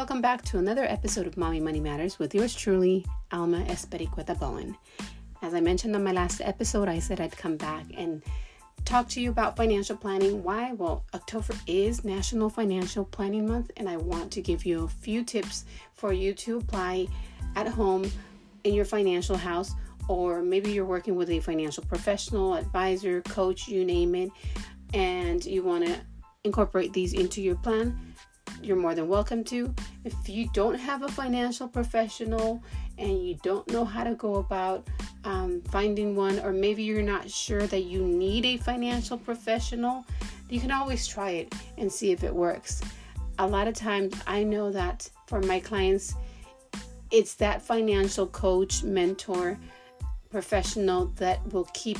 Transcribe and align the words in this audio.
welcome 0.00 0.22
back 0.22 0.40
to 0.40 0.56
another 0.56 0.84
episode 0.84 1.26
of 1.26 1.36
Mommy 1.36 1.60
Money 1.60 1.78
Matters 1.78 2.18
with 2.18 2.34
yours 2.34 2.54
truly, 2.54 3.04
Alma 3.32 3.62
Espericueta 3.64 4.34
Bowen. 4.40 4.74
As 5.42 5.52
I 5.52 5.60
mentioned 5.60 5.94
on 5.94 6.02
my 6.02 6.12
last 6.12 6.40
episode, 6.40 6.88
I 6.88 6.98
said 6.98 7.20
I'd 7.20 7.36
come 7.36 7.58
back 7.58 7.84
and 7.94 8.22
talk 8.86 9.10
to 9.10 9.20
you 9.20 9.28
about 9.28 9.58
financial 9.58 9.98
planning. 9.98 10.42
Why? 10.42 10.72
Well, 10.72 11.04
October 11.12 11.52
is 11.66 12.02
National 12.02 12.48
Financial 12.48 13.04
Planning 13.04 13.46
Month, 13.46 13.72
and 13.76 13.90
I 13.90 13.98
want 13.98 14.32
to 14.32 14.40
give 14.40 14.64
you 14.64 14.84
a 14.84 14.88
few 14.88 15.22
tips 15.22 15.66
for 15.92 16.14
you 16.14 16.32
to 16.32 16.56
apply 16.56 17.06
at 17.54 17.68
home 17.68 18.10
in 18.64 18.72
your 18.72 18.86
financial 18.86 19.36
house, 19.36 19.74
or 20.08 20.40
maybe 20.40 20.72
you're 20.72 20.86
working 20.86 21.14
with 21.14 21.28
a 21.28 21.40
financial 21.40 21.84
professional, 21.84 22.54
advisor, 22.54 23.20
coach, 23.20 23.68
you 23.68 23.84
name 23.84 24.14
it, 24.14 24.30
and 24.94 25.44
you 25.44 25.62
want 25.62 25.84
to 25.84 25.94
incorporate 26.44 26.94
these 26.94 27.12
into 27.12 27.42
your 27.42 27.56
plan 27.56 28.09
you're 28.62 28.76
more 28.76 28.94
than 28.94 29.08
welcome 29.08 29.44
to. 29.44 29.74
If 30.04 30.28
you 30.28 30.48
don't 30.52 30.78
have 30.78 31.02
a 31.02 31.08
financial 31.08 31.68
professional 31.68 32.62
and 32.98 33.26
you 33.26 33.38
don't 33.42 33.66
know 33.70 33.84
how 33.84 34.04
to 34.04 34.14
go 34.14 34.36
about 34.36 34.88
um, 35.24 35.62
finding 35.70 36.14
one, 36.16 36.38
or 36.40 36.52
maybe 36.52 36.82
you're 36.82 37.02
not 37.02 37.30
sure 37.30 37.66
that 37.66 37.84
you 37.84 38.02
need 38.02 38.44
a 38.44 38.56
financial 38.58 39.16
professional, 39.18 40.04
you 40.48 40.60
can 40.60 40.70
always 40.70 41.06
try 41.06 41.30
it 41.30 41.54
and 41.78 41.90
see 41.90 42.12
if 42.12 42.22
it 42.24 42.34
works. 42.34 42.80
A 43.38 43.46
lot 43.46 43.66
of 43.68 43.74
times, 43.74 44.14
I 44.26 44.42
know 44.42 44.70
that 44.70 45.08
for 45.26 45.40
my 45.40 45.60
clients, 45.60 46.14
it's 47.10 47.34
that 47.36 47.62
financial 47.62 48.26
coach, 48.26 48.82
mentor, 48.82 49.58
professional 50.30 51.06
that 51.16 51.40
will 51.52 51.68
keep 51.72 51.98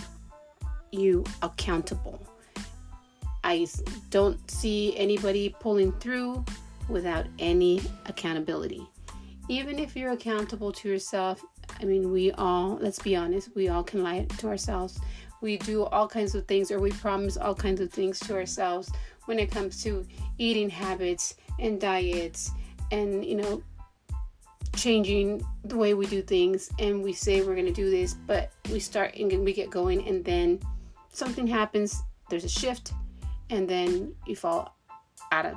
you 0.93 1.25
accountable. 1.43 2.30
I 3.51 3.67
don't 4.11 4.39
see 4.49 4.97
anybody 4.97 5.57
pulling 5.59 5.91
through 5.95 6.45
without 6.89 7.27
any 7.41 7.83
accountability. 8.07 8.87
Even 9.49 9.81
if 9.81 9.97
you're 9.97 10.13
accountable 10.13 10.71
to 10.71 10.89
yourself, 10.89 11.45
I 11.81 11.85
mean, 11.85 12.13
we 12.13 12.31
all, 12.31 12.79
let's 12.81 13.01
be 13.01 13.17
honest, 13.17 13.49
we 13.57 13.69
all 13.69 13.83
can 13.83 14.05
lie 14.05 14.25
to 14.39 14.47
ourselves. 14.47 15.01
We 15.41 15.57
do 15.57 15.85
all 15.87 16.07
kinds 16.07 16.37
of 16.37 16.47
things, 16.47 16.71
or 16.71 16.79
we 16.79 16.93
promise 16.93 17.37
all 17.37 17.57
kinds 17.57 17.81
of 17.81 17.91
things 17.91 18.21
to 18.21 18.37
ourselves 18.37 18.89
when 19.25 19.41
it 19.41 19.51
comes 19.51 19.83
to 19.83 20.07
eating 20.39 20.71
habits 20.71 21.35
and 21.59 21.81
diets 21.81 22.53
and, 22.93 23.25
you 23.25 23.35
know, 23.35 23.65
changing 24.77 25.45
the 25.65 25.77
way 25.77 25.95
we 25.95 26.07
do 26.07 26.23
things. 26.23 26.71
And 26.79 27.03
we 27.03 27.15
say 27.15 27.41
we're 27.41 27.57
going 27.57 27.67
to 27.67 27.73
do 27.73 27.91
this, 27.91 28.15
but 28.15 28.53
we 28.71 28.79
start 28.79 29.17
and 29.17 29.45
we 29.45 29.53
get 29.53 29.71
going, 29.71 30.07
and 30.07 30.25
then 30.25 30.61
something 31.13 31.49
happens, 31.49 32.01
there's 32.29 32.45
a 32.45 32.49
shift, 32.49 32.93
and 33.51 33.69
then 33.69 34.15
you 34.27 34.37
fall 34.37 34.77
out 35.33 35.47
of 35.47 35.57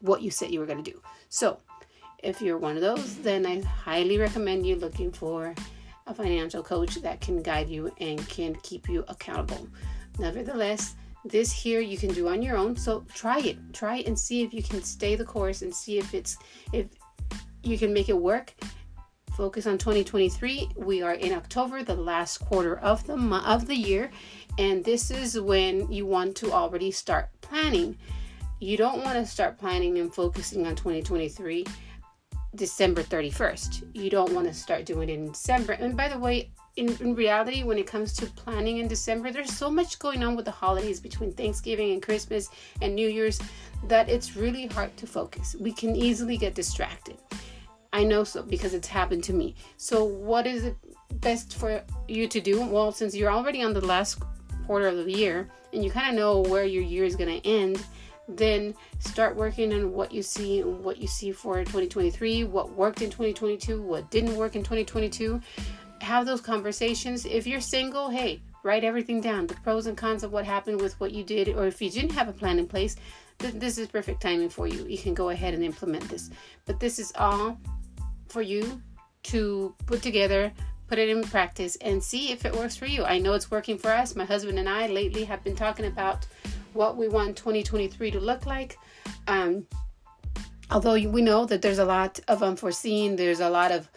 what 0.00 0.22
you 0.22 0.30
said 0.30 0.50
you 0.50 0.60
were 0.60 0.66
going 0.66 0.82
to 0.82 0.90
do. 0.90 1.00
So, 1.28 1.58
if 2.22 2.42
you're 2.42 2.58
one 2.58 2.76
of 2.76 2.82
those, 2.82 3.16
then 3.18 3.46
I 3.46 3.60
highly 3.60 4.18
recommend 4.18 4.66
you 4.66 4.76
looking 4.76 5.12
for 5.12 5.54
a 6.06 6.14
financial 6.14 6.62
coach 6.62 6.96
that 6.96 7.20
can 7.20 7.42
guide 7.42 7.68
you 7.68 7.92
and 8.00 8.26
can 8.28 8.56
keep 8.56 8.88
you 8.88 9.04
accountable. 9.08 9.68
Nevertheless, 10.18 10.96
this 11.24 11.52
here 11.52 11.80
you 11.80 11.96
can 11.96 12.12
do 12.12 12.28
on 12.28 12.42
your 12.42 12.56
own. 12.56 12.76
So 12.76 13.04
try 13.14 13.38
it. 13.40 13.58
Try 13.72 13.98
it 13.98 14.06
and 14.06 14.18
see 14.18 14.42
if 14.42 14.52
you 14.52 14.62
can 14.62 14.82
stay 14.82 15.14
the 15.14 15.24
course 15.24 15.62
and 15.62 15.74
see 15.74 15.98
if 15.98 16.14
it's 16.14 16.38
if 16.72 16.86
you 17.62 17.78
can 17.78 17.92
make 17.92 18.08
it 18.08 18.16
work. 18.16 18.54
Focus 19.38 19.68
on 19.68 19.78
2023. 19.78 20.70
We 20.74 21.00
are 21.00 21.14
in 21.14 21.32
October, 21.32 21.84
the 21.84 21.94
last 21.94 22.38
quarter 22.38 22.76
of 22.80 23.06
the 23.06 23.14
of 23.46 23.68
the 23.68 23.76
year, 23.76 24.10
and 24.58 24.84
this 24.84 25.12
is 25.12 25.38
when 25.38 25.92
you 25.92 26.06
want 26.06 26.34
to 26.38 26.50
already 26.50 26.90
start 26.90 27.28
planning. 27.40 27.96
You 28.58 28.76
don't 28.76 29.04
want 29.04 29.16
to 29.16 29.24
start 29.24 29.56
planning 29.56 29.98
and 29.98 30.12
focusing 30.12 30.66
on 30.66 30.74
2023 30.74 31.64
December 32.56 33.04
31st. 33.04 33.94
You 33.94 34.10
don't 34.10 34.32
want 34.32 34.48
to 34.48 34.52
start 34.52 34.84
doing 34.84 35.08
it 35.08 35.12
in 35.12 35.28
December. 35.28 35.74
And 35.74 35.96
by 35.96 36.08
the 36.08 36.18
way, 36.18 36.50
in, 36.74 36.96
in, 37.00 37.14
reality, 37.14 37.62
when 37.62 37.78
it 37.78 37.86
comes 37.86 38.14
to 38.14 38.26
planning 38.26 38.78
in 38.78 38.88
December, 38.88 39.30
there's 39.30 39.56
so 39.56 39.70
much 39.70 40.00
going 40.00 40.24
on 40.24 40.34
with 40.34 40.46
the 40.46 40.50
holidays 40.50 40.98
between 40.98 41.32
Thanksgiving 41.32 41.92
and 41.92 42.02
Christmas 42.02 42.50
and 42.82 42.92
New 42.92 43.08
Year's 43.08 43.40
that 43.86 44.08
it's 44.08 44.34
really 44.34 44.66
hard 44.66 44.96
to 44.96 45.06
focus. 45.06 45.54
We 45.60 45.70
can 45.70 45.94
easily 45.94 46.36
get 46.36 46.56
distracted. 46.56 47.18
I 47.98 48.04
know 48.04 48.22
so 48.22 48.44
because 48.44 48.74
it's 48.74 48.86
happened 48.86 49.24
to 49.24 49.32
me. 49.32 49.56
So, 49.76 50.04
what 50.04 50.46
is 50.46 50.62
it 50.62 50.76
best 51.14 51.56
for 51.56 51.82
you 52.06 52.28
to 52.28 52.40
do? 52.40 52.64
Well, 52.64 52.92
since 52.92 53.12
you're 53.12 53.32
already 53.32 53.60
on 53.60 53.72
the 53.72 53.84
last 53.84 54.22
quarter 54.68 54.86
of 54.86 55.04
the 55.04 55.12
year 55.12 55.48
and 55.72 55.84
you 55.84 55.90
kind 55.90 56.08
of 56.10 56.14
know 56.14 56.48
where 56.48 56.64
your 56.64 56.84
year 56.84 57.04
is 57.04 57.16
going 57.16 57.40
to 57.40 57.48
end, 57.48 57.84
then 58.28 58.72
start 59.00 59.34
working 59.34 59.72
on 59.72 59.92
what 59.92 60.12
you 60.12 60.22
see 60.22 60.60
and 60.60 60.84
what 60.84 60.98
you 60.98 61.08
see 61.08 61.32
for 61.32 61.58
2023, 61.58 62.44
what 62.44 62.70
worked 62.70 63.02
in 63.02 63.10
2022, 63.10 63.82
what 63.82 64.08
didn't 64.12 64.36
work 64.36 64.54
in 64.54 64.62
2022. 64.62 65.40
Have 66.00 66.24
those 66.24 66.40
conversations. 66.40 67.26
If 67.26 67.48
you're 67.48 67.60
single, 67.60 68.10
hey, 68.10 68.40
write 68.62 68.84
everything 68.84 69.20
down 69.20 69.48
the 69.48 69.54
pros 69.54 69.86
and 69.86 69.96
cons 69.96 70.22
of 70.22 70.30
what 70.30 70.44
happened 70.44 70.80
with 70.80 71.00
what 71.00 71.10
you 71.10 71.24
did, 71.24 71.48
or 71.48 71.66
if 71.66 71.82
you 71.82 71.90
didn't 71.90 72.12
have 72.12 72.28
a 72.28 72.32
plan 72.32 72.60
in 72.60 72.68
place, 72.68 72.94
th- 73.40 73.54
this 73.54 73.76
is 73.76 73.88
perfect 73.88 74.22
timing 74.22 74.50
for 74.50 74.68
you. 74.68 74.86
You 74.86 74.98
can 74.98 75.14
go 75.14 75.30
ahead 75.30 75.52
and 75.52 75.64
implement 75.64 76.08
this. 76.08 76.30
But 76.64 76.78
this 76.78 77.00
is 77.00 77.12
all 77.16 77.58
for 78.28 78.42
you 78.42 78.80
to 79.24 79.74
put 79.86 80.02
together 80.02 80.52
put 80.88 80.98
it 80.98 81.08
in 81.08 81.22
practice 81.22 81.76
and 81.76 82.02
see 82.02 82.32
if 82.32 82.44
it 82.44 82.54
works 82.56 82.76
for 82.76 82.86
you. 82.86 83.04
I 83.04 83.18
know 83.18 83.34
it's 83.34 83.50
working 83.50 83.78
for 83.78 83.90
us. 83.90 84.16
My 84.16 84.24
husband 84.24 84.58
and 84.58 84.68
I 84.68 84.86
lately 84.86 85.24
have 85.24 85.44
been 85.44 85.54
talking 85.54 85.84
about 85.84 86.26
what 86.72 86.96
we 86.96 87.08
want 87.08 87.36
2023 87.36 88.10
to 88.12 88.20
look 88.20 88.46
like. 88.46 88.78
Um, 89.26 89.66
although 90.70 90.94
we 90.94 91.22
know 91.22 91.44
that 91.44 91.60
there's 91.60 91.78
a 91.78 91.84
lot 91.84 92.18
of 92.28 92.42
unforeseen, 92.42 93.16
there's 93.16 93.40
a 93.40 93.50
lot 93.50 93.70
of 93.70 93.88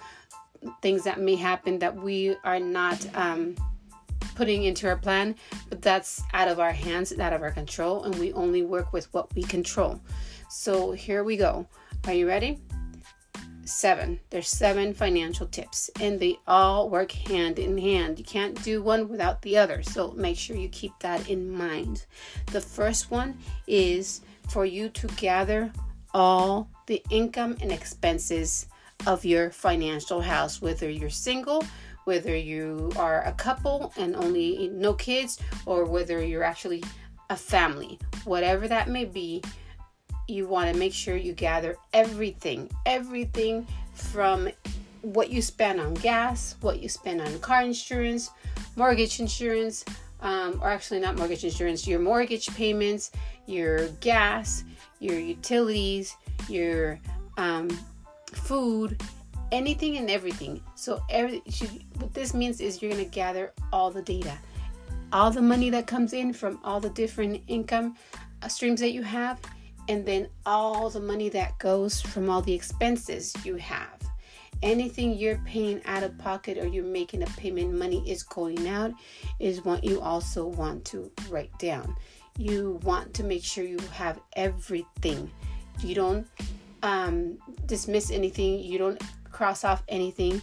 things 0.81 1.03
that 1.05 1.19
may 1.19 1.35
happen 1.35 1.79
that 1.79 1.95
we 1.95 2.35
are 2.43 2.59
not 2.59 3.07
um, 3.15 3.55
putting 4.35 4.63
into 4.63 4.87
our 4.87 4.97
plan, 4.97 5.35
but 5.69 5.81
that's 5.81 6.21
out 6.33 6.49
of 6.49 6.59
our 6.59 6.71
hands, 6.71 7.17
out 7.17 7.33
of 7.33 7.41
our 7.41 7.51
control, 7.51 8.03
and 8.03 8.15
we 8.15 8.33
only 8.33 8.63
work 8.63 8.91
with 8.91 9.11
what 9.13 9.33
we 9.33 9.43
control. 9.43 9.99
So 10.49 10.91
here 10.91 11.23
we 11.23 11.37
go. 11.37 11.65
Are 12.05 12.13
you 12.13 12.27
ready? 12.27 12.59
Seven. 13.65 14.19
There's 14.29 14.47
seven 14.47 14.93
financial 14.93 15.47
tips, 15.47 15.89
and 15.99 16.19
they 16.19 16.37
all 16.47 16.89
work 16.89 17.11
hand 17.11 17.59
in 17.59 17.77
hand. 17.77 18.19
You 18.19 18.25
can't 18.25 18.61
do 18.63 18.81
one 18.81 19.07
without 19.07 19.41
the 19.41 19.57
other, 19.57 19.83
so 19.83 20.11
make 20.11 20.37
sure 20.37 20.55
you 20.55 20.69
keep 20.69 20.93
that 20.99 21.29
in 21.29 21.49
mind. 21.49 22.05
The 22.47 22.61
first 22.61 23.11
one 23.11 23.37
is 23.67 24.21
for 24.49 24.65
you 24.65 24.89
to 24.89 25.07
gather 25.07 25.71
all 26.13 26.69
the 26.87 27.03
income 27.09 27.57
and 27.61 27.71
expenses 27.71 28.67
of 29.07 29.25
your 29.25 29.49
financial 29.49 30.21
house, 30.21 30.61
whether 30.61 30.89
you're 30.89 31.09
single, 31.09 31.63
whether 32.05 32.35
you 32.35 32.91
are 32.97 33.23
a 33.23 33.31
couple 33.33 33.93
and 33.97 34.15
only 34.15 34.69
no 34.73 34.93
kids, 34.93 35.39
or 35.65 35.85
whether 35.85 36.23
you're 36.23 36.43
actually 36.43 36.83
a 37.29 37.35
family, 37.35 37.97
whatever 38.25 38.67
that 38.67 38.89
may 38.89 39.05
be 39.05 39.41
you 40.31 40.47
want 40.47 40.71
to 40.71 40.79
make 40.79 40.93
sure 40.93 41.15
you 41.15 41.33
gather 41.33 41.77
everything, 41.93 42.69
everything 42.85 43.67
from 43.93 44.49
what 45.01 45.29
you 45.29 45.41
spend 45.41 45.79
on 45.79 45.93
gas, 45.95 46.55
what 46.61 46.79
you 46.79 46.89
spend 46.89 47.21
on 47.21 47.39
car 47.39 47.61
insurance, 47.61 48.31
mortgage 48.75 49.19
insurance, 49.19 49.83
um, 50.21 50.59
or 50.61 50.69
actually 50.69 50.99
not 50.99 51.17
mortgage 51.17 51.43
insurance, 51.43 51.87
your 51.87 51.99
mortgage 51.99 52.47
payments, 52.55 53.11
your 53.47 53.87
gas, 53.99 54.63
your 54.99 55.19
utilities, 55.19 56.15
your 56.47 56.99
um, 57.37 57.69
food, 58.31 59.01
anything 59.51 59.97
and 59.97 60.09
everything. 60.09 60.61
So 60.75 61.03
every 61.09 61.41
what 61.97 62.13
this 62.13 62.33
means 62.33 62.61
is 62.61 62.81
you're 62.81 62.91
gonna 62.91 63.05
gather 63.05 63.51
all 63.73 63.91
the 63.91 64.01
data, 64.01 64.37
all 65.11 65.31
the 65.31 65.41
money 65.41 65.69
that 65.71 65.87
comes 65.87 66.13
in 66.13 66.31
from 66.33 66.59
all 66.63 66.79
the 66.79 66.89
different 66.89 67.41
income 67.47 67.95
uh, 68.41 68.47
streams 68.47 68.79
that 68.79 68.91
you 68.91 69.03
have 69.03 69.39
and 69.91 70.05
then 70.05 70.29
all 70.45 70.89
the 70.89 71.01
money 71.01 71.27
that 71.27 71.57
goes 71.59 71.99
from 71.99 72.29
all 72.29 72.41
the 72.41 72.53
expenses 72.53 73.35
you 73.43 73.57
have. 73.57 73.99
Anything 74.63 75.17
you're 75.17 75.39
paying 75.39 75.81
out 75.85 76.01
of 76.01 76.17
pocket 76.17 76.57
or 76.57 76.65
you're 76.65 76.85
making 76.85 77.23
a 77.23 77.25
payment, 77.25 77.73
money 77.73 78.01
is 78.09 78.23
going 78.23 78.69
out, 78.69 78.93
is 79.39 79.65
what 79.65 79.83
you 79.83 79.99
also 79.99 80.45
want 80.45 80.85
to 80.85 81.11
write 81.29 81.51
down. 81.59 81.93
You 82.37 82.79
want 82.83 83.13
to 83.15 83.25
make 83.25 83.43
sure 83.43 83.65
you 83.65 83.79
have 83.91 84.17
everything. 84.37 85.29
You 85.81 85.93
don't 85.93 86.27
um, 86.83 87.37
dismiss 87.65 88.11
anything, 88.11 88.59
you 88.59 88.77
don't 88.77 89.01
cross 89.29 89.65
off 89.65 89.83
anything. 89.89 90.41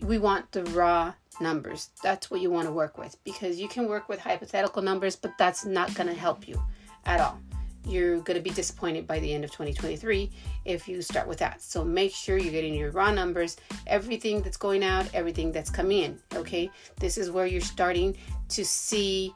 We 0.00 0.16
want 0.16 0.50
the 0.52 0.64
raw 0.64 1.12
numbers. 1.38 1.90
That's 2.02 2.30
what 2.30 2.40
you 2.40 2.50
want 2.50 2.66
to 2.66 2.72
work 2.72 2.96
with 2.96 3.22
because 3.24 3.60
you 3.60 3.68
can 3.68 3.88
work 3.88 4.08
with 4.08 4.20
hypothetical 4.20 4.80
numbers, 4.80 5.16
but 5.16 5.32
that's 5.36 5.66
not 5.66 5.94
going 5.94 6.08
to 6.08 6.14
help 6.14 6.48
you 6.48 6.62
at 7.04 7.20
all 7.20 7.38
you're 7.86 8.20
going 8.20 8.36
to 8.36 8.42
be 8.42 8.50
disappointed 8.50 9.06
by 9.06 9.18
the 9.20 9.32
end 9.32 9.44
of 9.44 9.50
2023 9.50 10.30
if 10.64 10.88
you 10.88 11.00
start 11.02 11.28
with 11.28 11.38
that. 11.38 11.62
So 11.62 11.84
make 11.84 12.12
sure 12.12 12.36
you're 12.36 12.52
getting 12.52 12.74
your 12.74 12.90
raw 12.90 13.10
numbers, 13.10 13.56
everything 13.86 14.42
that's 14.42 14.56
going 14.56 14.82
out, 14.82 15.08
everything 15.14 15.52
that's 15.52 15.70
coming 15.70 16.02
in. 16.02 16.18
Okay, 16.34 16.70
this 16.98 17.16
is 17.16 17.30
where 17.30 17.46
you're 17.46 17.60
starting 17.60 18.16
to 18.48 18.64
see 18.64 19.32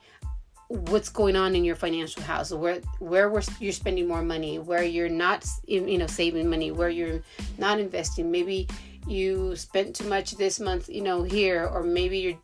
what's 0.69 1.09
going 1.09 1.35
on 1.35 1.57
in 1.57 1.65
your 1.65 1.75
financial 1.75 2.23
house 2.23 2.53
where 2.53 2.81
where 3.01 3.29
you're 3.59 3.73
spending 3.73 4.07
more 4.07 4.23
money 4.23 4.61
where 4.61 4.85
you're 4.85 5.09
not 5.09 5.45
you 5.67 5.99
know 5.99 6.07
saving 6.07 6.49
money 6.49 6.71
where 6.71 6.89
you're 6.89 7.21
not 7.59 7.81
investing 7.81 8.31
maybe 8.31 8.69
you 9.09 9.57
spent 9.57 9.97
too 9.97 10.09
much 10.09 10.37
this 10.37 10.61
month 10.61 10.89
you 10.89 11.01
know 11.01 11.25
here 11.25 11.67
or 11.67 11.83
maybe 11.83 12.19
you're 12.19 12.39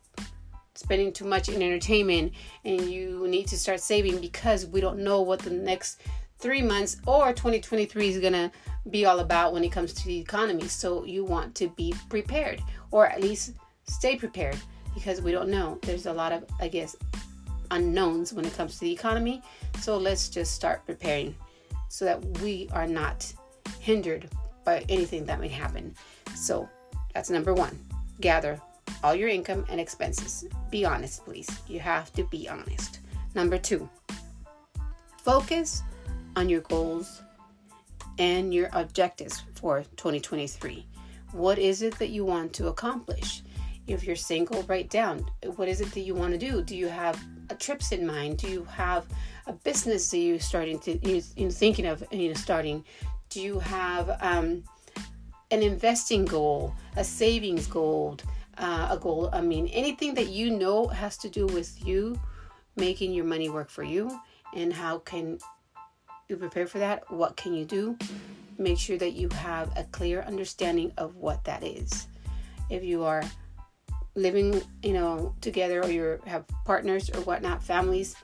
spending 0.77 1.11
too 1.11 1.25
much 1.25 1.49
in 1.49 1.61
entertainment 1.61 2.33
and 2.65 2.81
you 2.89 3.27
need 3.27 3.47
to 3.47 3.57
start 3.57 3.79
saving 3.79 4.19
because 4.19 4.65
we 4.65 4.81
don't 4.81 4.99
know 4.99 5.21
what 5.21 5.39
the 5.39 5.49
next 5.49 6.01
three 6.39 6.61
months 6.61 6.97
or 7.07 7.33
2023 7.33 8.09
is 8.09 8.19
gonna 8.19 8.51
be 8.89 9.05
all 9.05 9.19
about 9.19 9.53
when 9.53 9.63
it 9.63 9.71
comes 9.71 9.93
to 9.93 10.05
the 10.05 10.19
economy 10.19 10.67
so 10.67 11.03
you 11.03 11.25
want 11.25 11.55
to 11.55 11.67
be 11.69 11.93
prepared 12.09 12.61
or 12.91 13.07
at 13.07 13.21
least 13.21 13.53
stay 13.85 14.15
prepared 14.15 14.57
because 14.93 15.21
we 15.21 15.31
don't 15.31 15.49
know 15.49 15.79
there's 15.81 16.05
a 16.05 16.13
lot 16.13 16.31
of 16.31 16.45
i 16.59 16.67
guess 16.67 16.95
unknowns 17.71 18.33
when 18.33 18.45
it 18.45 18.53
comes 18.55 18.75
to 18.75 18.81
the 18.81 18.91
economy. 18.91 19.41
So 19.79 19.97
let's 19.97 20.29
just 20.29 20.53
start 20.53 20.85
preparing 20.85 21.35
so 21.89 22.05
that 22.05 22.23
we 22.39 22.69
are 22.73 22.87
not 22.87 23.31
hindered 23.79 24.29
by 24.65 24.85
anything 24.89 25.25
that 25.25 25.39
may 25.39 25.47
happen. 25.47 25.95
So 26.35 26.67
that's 27.13 27.29
number 27.29 27.53
one. 27.53 27.77
Gather 28.19 28.59
all 29.03 29.15
your 29.15 29.29
income 29.29 29.65
and 29.69 29.79
expenses. 29.79 30.45
Be 30.69 30.85
honest, 30.85 31.23
please. 31.25 31.49
You 31.67 31.79
have 31.79 32.11
to 32.13 32.23
be 32.23 32.47
honest. 32.49 32.99
Number 33.35 33.57
two, 33.57 33.87
focus 35.23 35.83
on 36.35 36.49
your 36.49 36.61
goals 36.61 37.21
and 38.19 38.53
your 38.53 38.69
objectives 38.73 39.43
for 39.55 39.83
2023. 39.95 40.85
What 41.33 41.59
is 41.59 41.81
it 41.81 41.97
that 41.99 42.09
you 42.09 42.25
want 42.25 42.53
to 42.53 42.67
accomplish? 42.67 43.43
If 43.85 44.03
you're 44.03 44.15
single, 44.15 44.63
write 44.63 44.89
down 44.89 45.25
what 45.55 45.67
is 45.67 45.81
it 45.81 45.91
that 45.93 46.01
you 46.01 46.13
want 46.13 46.33
to 46.33 46.37
do? 46.37 46.61
Do 46.61 46.75
you 46.75 46.87
have 46.87 47.23
trips 47.59 47.91
in 47.91 48.05
mind? 48.05 48.37
Do 48.37 48.49
you 48.49 48.63
have 48.65 49.05
a 49.45 49.53
business 49.53 50.09
that 50.11 50.17
you're 50.17 50.39
starting 50.39 50.79
to 50.79 50.97
you 51.07 51.47
are 51.47 51.51
thinking 51.51 51.85
of 51.85 52.03
you 52.11 52.29
know 52.29 52.33
starting? 52.33 52.83
Do 53.29 53.41
you 53.41 53.59
have 53.59 54.17
um, 54.21 54.63
an 55.51 55.61
investing 55.61 56.25
goal, 56.25 56.73
a 56.95 57.03
savings 57.03 57.67
goal, 57.67 58.17
uh, 58.57 58.89
a 58.91 58.97
goal? 58.97 59.29
I 59.33 59.41
mean, 59.41 59.67
anything 59.67 60.13
that 60.15 60.29
you 60.29 60.51
know 60.51 60.87
has 60.87 61.17
to 61.19 61.29
do 61.29 61.45
with 61.47 61.85
you 61.85 62.19
making 62.75 63.13
your 63.13 63.25
money 63.25 63.49
work 63.49 63.69
for 63.69 63.83
you, 63.83 64.19
and 64.55 64.71
how 64.71 64.99
can 64.99 65.39
you 66.29 66.37
prepare 66.37 66.67
for 66.67 66.79
that? 66.79 67.09
What 67.11 67.37
can 67.37 67.53
you 67.53 67.65
do? 67.65 67.97
Make 68.57 68.77
sure 68.77 68.97
that 68.97 69.13
you 69.13 69.29
have 69.29 69.71
a 69.77 69.83
clear 69.85 70.21
understanding 70.21 70.91
of 70.97 71.15
what 71.15 71.43
that 71.45 71.63
is. 71.63 72.07
If 72.69 72.83
you 72.83 73.03
are 73.03 73.23
living, 74.15 74.61
you 74.83 74.93
know, 74.93 75.35
together 75.41 75.83
or 75.83 75.89
you 75.89 76.19
have 76.25 76.45
partners 76.65 77.09
or 77.09 77.21
whatnot, 77.21 77.63
families, 77.63 78.15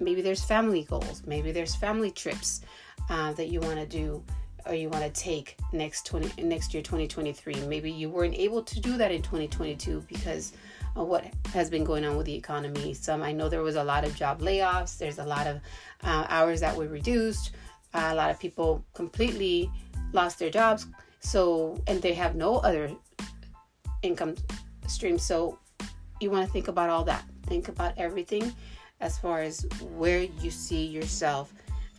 maybe 0.00 0.22
there's 0.22 0.42
family 0.42 0.84
goals, 0.84 1.22
maybe 1.26 1.52
there's 1.52 1.74
family 1.74 2.10
trips 2.10 2.62
uh, 3.10 3.32
that 3.34 3.48
you 3.48 3.60
want 3.60 3.78
to 3.78 3.86
do 3.86 4.24
or 4.66 4.74
you 4.74 4.88
want 4.88 5.04
to 5.04 5.10
take 5.10 5.56
next 5.72 6.06
20 6.06 6.42
next 6.42 6.72
year 6.74 6.82
2023 6.82 7.54
maybe 7.66 7.90
you 7.90 8.08
weren't 8.08 8.34
able 8.34 8.62
to 8.62 8.80
do 8.80 8.96
that 8.96 9.10
in 9.10 9.22
2022 9.22 10.04
because 10.08 10.52
of 10.96 11.06
what 11.08 11.24
has 11.52 11.68
been 11.68 11.84
going 11.84 12.04
on 12.04 12.16
with 12.16 12.26
the 12.26 12.34
economy 12.34 12.94
some 12.94 13.22
i 13.22 13.32
know 13.32 13.48
there 13.48 13.62
was 13.62 13.76
a 13.76 13.84
lot 13.84 14.04
of 14.04 14.14
job 14.14 14.40
layoffs 14.40 14.98
there's 14.98 15.18
a 15.18 15.24
lot 15.24 15.46
of 15.46 15.56
uh, 16.02 16.26
hours 16.28 16.60
that 16.60 16.76
were 16.76 16.88
reduced 16.88 17.52
uh, 17.94 18.08
a 18.10 18.14
lot 18.14 18.30
of 18.30 18.38
people 18.38 18.84
completely 18.94 19.70
lost 20.12 20.38
their 20.38 20.50
jobs 20.50 20.86
so 21.20 21.80
and 21.86 22.00
they 22.02 22.14
have 22.14 22.36
no 22.36 22.56
other 22.58 22.90
income 24.04 24.34
stream. 24.86 25.18
So 25.18 25.58
you 26.20 26.30
want 26.30 26.46
to 26.46 26.52
think 26.52 26.68
about 26.68 26.90
all 26.90 27.04
that. 27.04 27.24
Think 27.46 27.68
about 27.68 27.94
everything 27.96 28.54
as 29.00 29.18
far 29.18 29.40
as 29.40 29.66
where 29.96 30.22
you 30.22 30.50
see 30.50 30.84
yourself 30.84 31.52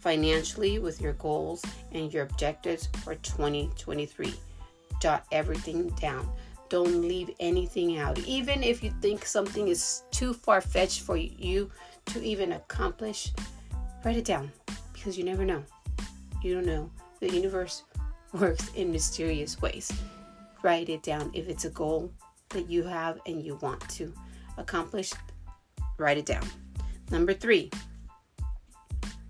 financially 0.06 0.78
with 0.78 1.02
your 1.02 1.14
goals 1.14 1.64
and 1.92 2.14
your 2.14 2.22
objectives 2.22 2.90
for 3.04 3.16
2023. 3.16 4.36
Jot 5.02 5.26
everything 5.32 5.90
down. 6.00 6.30
Don't 6.70 7.02
leave 7.02 7.32
anything 7.40 7.98
out. 7.98 8.20
Even 8.20 8.62
if 8.62 8.84
you 8.84 8.94
think 9.02 9.26
something 9.26 9.68
is 9.68 10.04
too 10.12 10.32
far 10.32 10.62
fetched 10.62 11.02
for 11.02 11.18
you 11.18 11.72
to 12.06 12.24
even 12.24 12.52
accomplish, 12.52 13.34
write 14.06 14.16
it 14.16 14.26
down 14.26 14.52
because 14.94 15.18
you 15.18 15.24
never 15.24 15.44
know. 15.44 15.64
You 16.44 16.54
don't 16.54 16.68
know. 16.68 16.92
The 17.20 17.32
universe 17.32 17.82
works 18.32 18.70
in 18.76 18.92
mysterious 18.92 19.60
ways. 19.60 19.92
Write 20.62 20.90
it 20.90 21.02
down 21.02 21.32
if 21.34 21.50
it's 21.50 21.66
a 21.66 21.72
goal 21.72 22.12
that 22.50 22.70
you 22.70 22.84
have 22.84 23.18
and 23.26 23.42
you 23.42 23.56
want 23.56 23.82
to 23.90 24.14
accomplish, 24.60 25.14
write 25.98 26.20
it 26.20 26.28
down. 26.28 26.48
Number 27.10 27.34
three, 27.34 27.72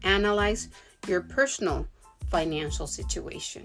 analyze 0.06 0.69
your 1.07 1.22
personal 1.22 1.88
financial 2.30 2.88
situation. 2.88 3.62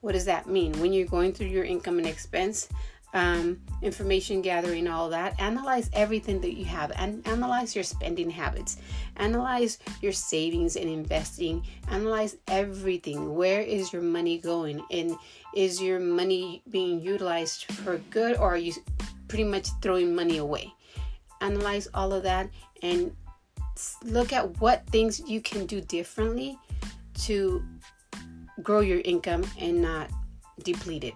What 0.00 0.12
does 0.12 0.24
that 0.26 0.48
mean? 0.48 0.72
When 0.80 0.92
you're 0.92 1.06
going 1.06 1.32
through 1.32 1.46
your 1.46 1.64
income 1.64 1.98
and 1.98 2.06
expense, 2.06 2.68
um, 3.14 3.60
information 3.80 4.42
gathering, 4.42 4.88
all 4.88 5.08
that, 5.10 5.40
analyze 5.40 5.88
everything 5.92 6.40
that 6.40 6.58
you 6.58 6.64
have 6.64 6.90
and 6.96 7.26
analyze 7.28 7.74
your 7.74 7.84
spending 7.84 8.28
habits, 8.28 8.76
analyze 9.16 9.78
your 10.02 10.12
savings 10.12 10.74
and 10.76 10.90
investing, 10.90 11.64
analyze 11.88 12.36
everything. 12.48 13.34
Where 13.34 13.60
is 13.62 13.92
your 13.92 14.02
money 14.02 14.38
going? 14.38 14.84
And 14.90 15.16
is 15.54 15.80
your 15.80 16.00
money 16.00 16.62
being 16.68 17.00
utilized 17.00 17.66
for 17.66 17.98
good 18.10 18.36
or 18.36 18.54
are 18.54 18.58
you 18.58 18.74
pretty 19.28 19.44
much 19.44 19.68
throwing 19.80 20.14
money 20.14 20.38
away? 20.38 20.74
Analyze 21.40 21.86
all 21.94 22.12
of 22.12 22.24
that 22.24 22.50
and 22.82 23.14
look 24.02 24.32
at 24.32 24.60
what 24.60 24.86
things 24.86 25.20
you 25.20 25.40
can 25.40 25.66
do 25.66 25.80
differently 25.80 26.58
to 27.22 27.62
grow 28.62 28.80
your 28.80 29.00
income 29.04 29.44
and 29.58 29.82
not 29.82 30.10
deplete 30.62 31.04
it. 31.04 31.14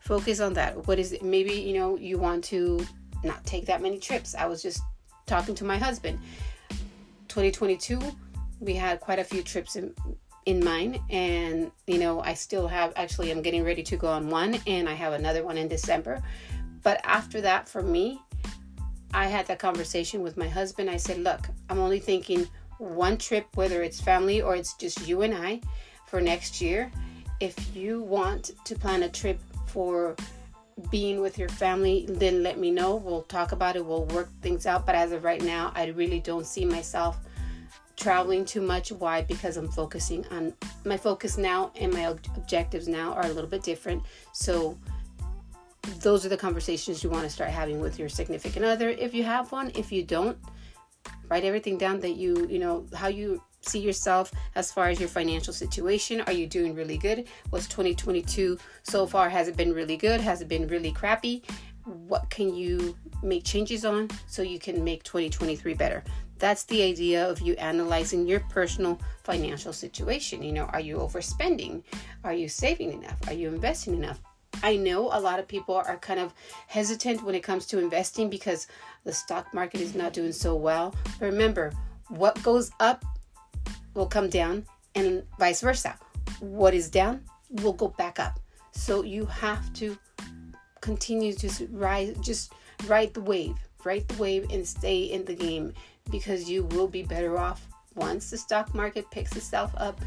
Focus 0.00 0.40
on 0.40 0.54
that. 0.54 0.86
What 0.86 0.98
is 0.98 1.12
it? 1.12 1.22
Maybe 1.22 1.52
you 1.52 1.74
know 1.78 1.96
you 1.96 2.18
want 2.18 2.44
to 2.44 2.86
not 3.24 3.44
take 3.44 3.66
that 3.66 3.82
many 3.82 3.98
trips. 3.98 4.34
I 4.34 4.46
was 4.46 4.62
just 4.62 4.82
talking 5.26 5.54
to 5.56 5.64
my 5.64 5.76
husband. 5.76 6.18
2022, 7.28 8.00
we 8.60 8.74
had 8.74 9.00
quite 9.00 9.18
a 9.18 9.24
few 9.24 9.42
trips 9.42 9.76
in 9.76 9.94
in 10.46 10.64
mind 10.64 10.98
and 11.10 11.70
you 11.86 11.98
know 11.98 12.22
i 12.22 12.32
still 12.32 12.66
have 12.66 12.90
actually 12.96 13.30
i'm 13.30 13.42
getting 13.42 13.62
ready 13.62 13.82
to 13.82 13.98
go 13.98 14.08
on 14.08 14.30
one 14.30 14.58
and 14.66 14.88
i 14.88 14.94
have 14.94 15.12
another 15.12 15.44
one 15.44 15.58
in 15.58 15.68
december 15.68 16.22
but 16.82 16.98
after 17.04 17.42
that 17.42 17.68
for 17.68 17.82
me 17.82 18.18
i 19.14 19.26
had 19.26 19.46
that 19.46 19.58
conversation 19.58 20.22
with 20.22 20.36
my 20.36 20.48
husband 20.48 20.88
i 20.88 20.96
said 20.96 21.18
look 21.18 21.48
i'm 21.68 21.78
only 21.78 21.98
thinking 21.98 22.46
one 22.78 23.16
trip 23.16 23.46
whether 23.54 23.82
it's 23.82 24.00
family 24.00 24.40
or 24.40 24.54
it's 24.54 24.74
just 24.74 25.06
you 25.06 25.22
and 25.22 25.34
i 25.34 25.60
for 26.06 26.20
next 26.20 26.60
year 26.60 26.90
if 27.40 27.76
you 27.76 28.02
want 28.02 28.50
to 28.64 28.74
plan 28.74 29.02
a 29.02 29.08
trip 29.08 29.40
for 29.66 30.16
being 30.90 31.20
with 31.20 31.38
your 31.38 31.48
family 31.48 32.06
then 32.08 32.42
let 32.42 32.58
me 32.58 32.70
know 32.70 32.96
we'll 32.96 33.22
talk 33.22 33.52
about 33.52 33.76
it 33.76 33.84
we'll 33.84 34.04
work 34.06 34.30
things 34.42 34.64
out 34.66 34.86
but 34.86 34.94
as 34.94 35.12
of 35.12 35.24
right 35.24 35.42
now 35.42 35.72
i 35.74 35.86
really 35.86 36.20
don't 36.20 36.46
see 36.46 36.64
myself 36.64 37.18
traveling 37.98 38.44
too 38.44 38.62
much. 38.62 38.92
Why? 38.92 39.22
Because 39.22 39.56
I'm 39.56 39.68
focusing 39.68 40.24
on 40.28 40.54
my 40.84 40.96
focus 40.96 41.36
now 41.36 41.72
and 41.78 41.92
my 41.92 42.14
objectives 42.36 42.88
now 42.88 43.12
are 43.12 43.26
a 43.26 43.32
little 43.32 43.50
bit 43.50 43.62
different. 43.62 44.02
So, 44.32 44.78
those 46.00 46.24
are 46.24 46.28
the 46.28 46.36
conversations 46.36 47.02
you 47.02 47.10
want 47.10 47.24
to 47.24 47.30
start 47.30 47.50
having 47.50 47.80
with 47.80 47.98
your 47.98 48.08
significant 48.08 48.64
other 48.64 48.90
if 48.90 49.14
you 49.14 49.24
have 49.24 49.50
one. 49.52 49.70
If 49.74 49.90
you 49.92 50.02
don't, 50.02 50.38
write 51.28 51.44
everything 51.44 51.78
down 51.78 52.00
that 52.00 52.16
you, 52.16 52.46
you 52.48 52.58
know, 52.58 52.86
how 52.94 53.08
you 53.08 53.42
see 53.60 53.78
yourself 53.78 54.32
as 54.54 54.72
far 54.72 54.88
as 54.88 55.00
your 55.00 55.08
financial 55.08 55.52
situation. 55.52 56.20
Are 56.22 56.32
you 56.32 56.46
doing 56.46 56.74
really 56.74 56.96
good? 56.98 57.28
What's 57.50 57.66
2022 57.68 58.58
so 58.82 59.06
far? 59.06 59.28
Has 59.28 59.48
it 59.48 59.56
been 59.56 59.72
really 59.72 59.96
good? 59.96 60.20
Has 60.20 60.40
it 60.40 60.48
been 60.48 60.66
really 60.68 60.92
crappy? 60.92 61.42
What 61.84 62.28
can 62.30 62.54
you 62.54 62.96
make 63.22 63.44
changes 63.44 63.84
on 63.84 64.08
so 64.26 64.42
you 64.42 64.58
can 64.58 64.84
make 64.84 65.02
2023 65.04 65.74
better? 65.74 66.04
That's 66.38 66.64
the 66.64 66.82
idea 66.82 67.28
of 67.28 67.40
you 67.40 67.54
analyzing 67.54 68.26
your 68.26 68.40
personal 68.40 69.00
financial 69.24 69.72
situation. 69.72 70.42
You 70.42 70.52
know, 70.52 70.64
are 70.66 70.80
you 70.80 70.98
overspending? 70.98 71.82
Are 72.22 72.32
you 72.32 72.48
saving 72.48 72.92
enough? 72.92 73.18
Are 73.26 73.32
you 73.32 73.48
investing 73.48 73.94
enough? 73.94 74.20
I 74.62 74.76
know 74.76 75.10
a 75.12 75.20
lot 75.20 75.38
of 75.38 75.46
people 75.46 75.76
are 75.76 75.96
kind 75.98 76.20
of 76.20 76.34
hesitant 76.66 77.22
when 77.22 77.34
it 77.34 77.42
comes 77.42 77.66
to 77.66 77.78
investing 77.78 78.28
because 78.28 78.66
the 79.04 79.12
stock 79.12 79.52
market 79.54 79.80
is 79.80 79.94
not 79.94 80.12
doing 80.12 80.32
so 80.32 80.54
well. 80.54 80.94
Remember, 81.20 81.72
what 82.08 82.42
goes 82.42 82.70
up 82.80 83.04
will 83.94 84.06
come 84.06 84.28
down 84.28 84.64
and 84.94 85.22
vice 85.38 85.60
versa. 85.60 85.98
What 86.40 86.74
is 86.74 86.88
down 86.88 87.22
will 87.50 87.72
go 87.72 87.88
back 87.88 88.18
up. 88.18 88.40
So 88.72 89.02
you 89.02 89.26
have 89.26 89.72
to 89.74 89.96
continue 90.80 91.32
to 91.34 91.66
rise, 91.72 92.16
just 92.20 92.52
ride 92.86 93.14
the 93.14 93.20
wave, 93.20 93.56
ride 93.84 94.06
the 94.08 94.20
wave 94.20 94.46
and 94.50 94.66
stay 94.66 95.02
in 95.04 95.24
the 95.24 95.34
game 95.34 95.72
because 96.10 96.48
you 96.48 96.64
will 96.64 96.88
be 96.88 97.02
better 97.02 97.38
off 97.38 97.66
once 97.94 98.30
the 98.30 98.38
stock 98.38 98.74
market 98.74 99.10
picks 99.10 99.34
itself 99.36 99.72
up 99.76 100.00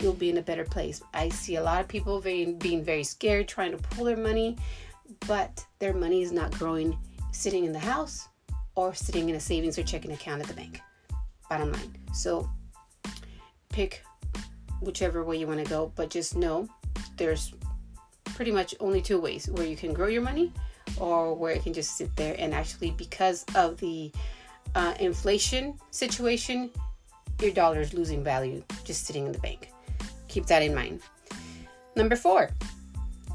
you'll 0.00 0.12
be 0.12 0.30
in 0.30 0.38
a 0.38 0.42
better 0.42 0.64
place. 0.64 1.02
I 1.14 1.28
see 1.28 1.56
a 1.56 1.62
lot 1.62 1.80
of 1.80 1.88
people 1.88 2.20
being, 2.20 2.58
being 2.58 2.84
very 2.84 3.04
scared 3.04 3.48
trying 3.48 3.72
to 3.72 3.78
pull 3.78 4.04
their 4.04 4.16
money 4.16 4.56
but 5.26 5.64
their 5.78 5.94
money 5.94 6.22
is 6.22 6.32
not 6.32 6.52
growing 6.52 6.98
sitting 7.32 7.64
in 7.64 7.72
the 7.72 7.78
house 7.78 8.28
or 8.74 8.94
sitting 8.94 9.28
in 9.28 9.36
a 9.36 9.40
savings 9.40 9.78
or 9.78 9.82
checking 9.82 10.12
account 10.12 10.42
at 10.42 10.48
the 10.48 10.54
bank. 10.54 10.80
Bottom 11.48 11.72
line. 11.72 11.96
So 12.12 12.48
pick 13.68 14.02
whichever 14.80 15.24
way 15.24 15.36
you 15.36 15.46
want 15.46 15.62
to 15.62 15.70
go, 15.70 15.92
but 15.96 16.10
just 16.10 16.36
know 16.36 16.68
there's 17.16 17.54
pretty 18.24 18.50
much 18.50 18.74
only 18.80 19.00
two 19.00 19.18
ways 19.18 19.48
where 19.48 19.66
you 19.66 19.76
can 19.76 19.92
grow 19.92 20.08
your 20.08 20.22
money 20.22 20.52
or 20.98 21.34
where 21.34 21.52
it 21.52 21.62
can 21.62 21.72
just 21.72 21.96
sit 21.96 22.14
there. 22.16 22.36
And 22.38 22.52
actually 22.52 22.90
because 22.90 23.44
of 23.54 23.78
the 23.78 24.12
uh, 24.74 24.94
inflation 25.00 25.78
situation 25.90 26.70
your 27.40 27.50
dollar 27.50 27.80
is 27.80 27.92
losing 27.92 28.24
value 28.24 28.62
just 28.84 29.06
sitting 29.06 29.26
in 29.26 29.32
the 29.32 29.38
bank 29.38 29.70
keep 30.36 30.44
that 30.44 30.62
in 30.62 30.74
mind. 30.74 31.00
Number 31.96 32.14
four 32.14 32.50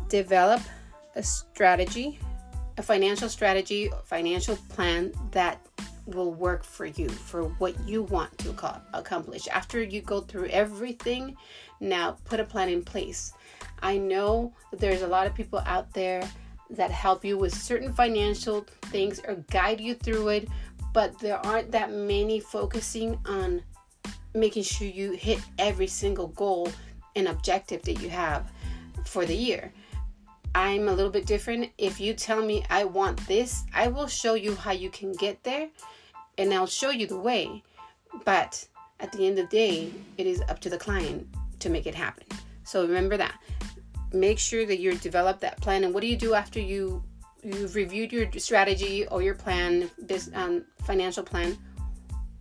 develop 0.08 0.62
a 1.16 1.24
strategy 1.24 2.20
a 2.78 2.84
financial 2.84 3.28
strategy 3.28 3.90
financial 4.06 4.56
plan 4.70 5.12
that 5.32 5.66
will 6.06 6.32
work 6.32 6.64
for 6.64 6.86
you 6.86 7.10
for 7.10 7.46
what 7.62 7.74
you 7.88 8.04
want 8.04 8.38
to 8.38 8.50
accomplish. 8.94 9.48
After 9.48 9.82
you 9.82 10.02
go 10.02 10.22
through 10.22 10.50
everything 10.50 11.36
now 11.80 12.18
put 12.26 12.40
a 12.40 12.44
plan 12.44 12.70
in 12.70 12.84
place. 12.84 13.34
I 13.82 13.98
know 13.98 14.54
there's 14.72 15.02
a 15.02 15.08
lot 15.08 15.26
of 15.26 15.34
people 15.34 15.60
out 15.66 15.92
there 15.94 16.22
that 16.70 16.92
help 16.92 17.26
you 17.26 17.36
with 17.36 17.54
certain 17.54 17.92
financial 17.94 18.68
things 18.94 19.20
or 19.28 19.36
guide 19.50 19.82
you 19.82 19.96
through 19.96 20.28
it, 20.38 20.48
but 20.94 21.18
there 21.18 21.44
aren't 21.48 21.72
that 21.72 21.92
many 21.92 22.40
focusing 22.40 23.18
on 23.26 23.64
making 24.34 24.64
sure 24.64 24.88
you 24.88 25.12
hit 25.12 25.40
every 25.60 25.88
single 25.88 26.28
goal 26.28 26.72
and 27.16 27.28
objective 27.28 27.82
that 27.84 28.02
you 28.02 28.10
have 28.10 28.52
for 29.06 29.26
the 29.26 29.36
year. 29.36 29.72
I'm 30.54 30.88
a 30.88 30.94
little 30.94 31.12
bit 31.12 31.26
different. 31.26 31.72
If 31.78 32.00
you 32.00 32.14
tell 32.14 32.44
me 32.46 32.64
I 32.70 32.84
want 32.84 33.26
this, 33.28 33.64
I 33.74 33.88
will 33.88 34.08
show 34.08 34.34
you 34.34 34.56
how 34.56 34.72
you 34.72 34.90
can 34.90 35.14
get 35.14 35.44
there 35.44 35.70
and 36.38 36.54
I'll 36.54 36.68
show 36.68 36.90
you 36.90 37.08
the 37.08 37.20
way. 37.20 37.64
But 38.26 38.66
at 39.00 39.12
the 39.12 39.26
end 39.26 39.40
of 39.40 39.50
the 39.50 39.56
day, 39.56 39.92
it 40.18 40.28
is 40.28 40.42
up 40.50 40.60
to 40.60 40.70
the 40.70 40.78
client 40.78 41.28
to 41.60 41.70
make 41.70 41.88
it 41.88 41.96
happen. 41.96 42.26
So 42.64 42.82
remember 42.82 43.18
that 43.18 43.40
make 44.14 44.40
sure 44.40 44.66
that 44.66 44.80
you 44.80 44.94
develop 44.96 45.40
that 45.40 45.60
plan. 45.62 45.84
And 45.84 45.94
what 45.94 46.02
do 46.02 46.08
you 46.08 46.18
do 46.18 46.34
after 46.34 46.60
you 46.60 47.04
you've 47.44 47.74
reviewed 47.74 48.14
your 48.14 48.32
strategy 48.38 49.08
or 49.08 49.24
your 49.24 49.34
plan, 49.34 49.90
this 49.98 50.30
um, 50.34 50.66
financial 50.84 51.24
plan? 51.24 51.58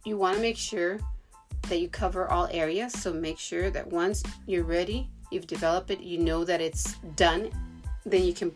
You 0.04 0.16
want 0.16 0.36
to 0.36 0.42
make 0.42 0.56
sure 0.56 0.98
that 1.70 1.80
you 1.80 1.88
cover 1.88 2.30
all 2.30 2.48
areas. 2.50 2.92
So 2.92 3.12
make 3.12 3.38
sure 3.38 3.70
that 3.70 3.86
once 3.86 4.22
you're 4.46 4.64
ready, 4.64 5.08
you've 5.30 5.46
developed 5.46 5.90
it, 5.90 6.00
you 6.00 6.18
know 6.18 6.44
that 6.44 6.60
it's 6.60 6.96
done, 7.16 7.50
then 8.04 8.24
you 8.24 8.34
can 8.34 8.52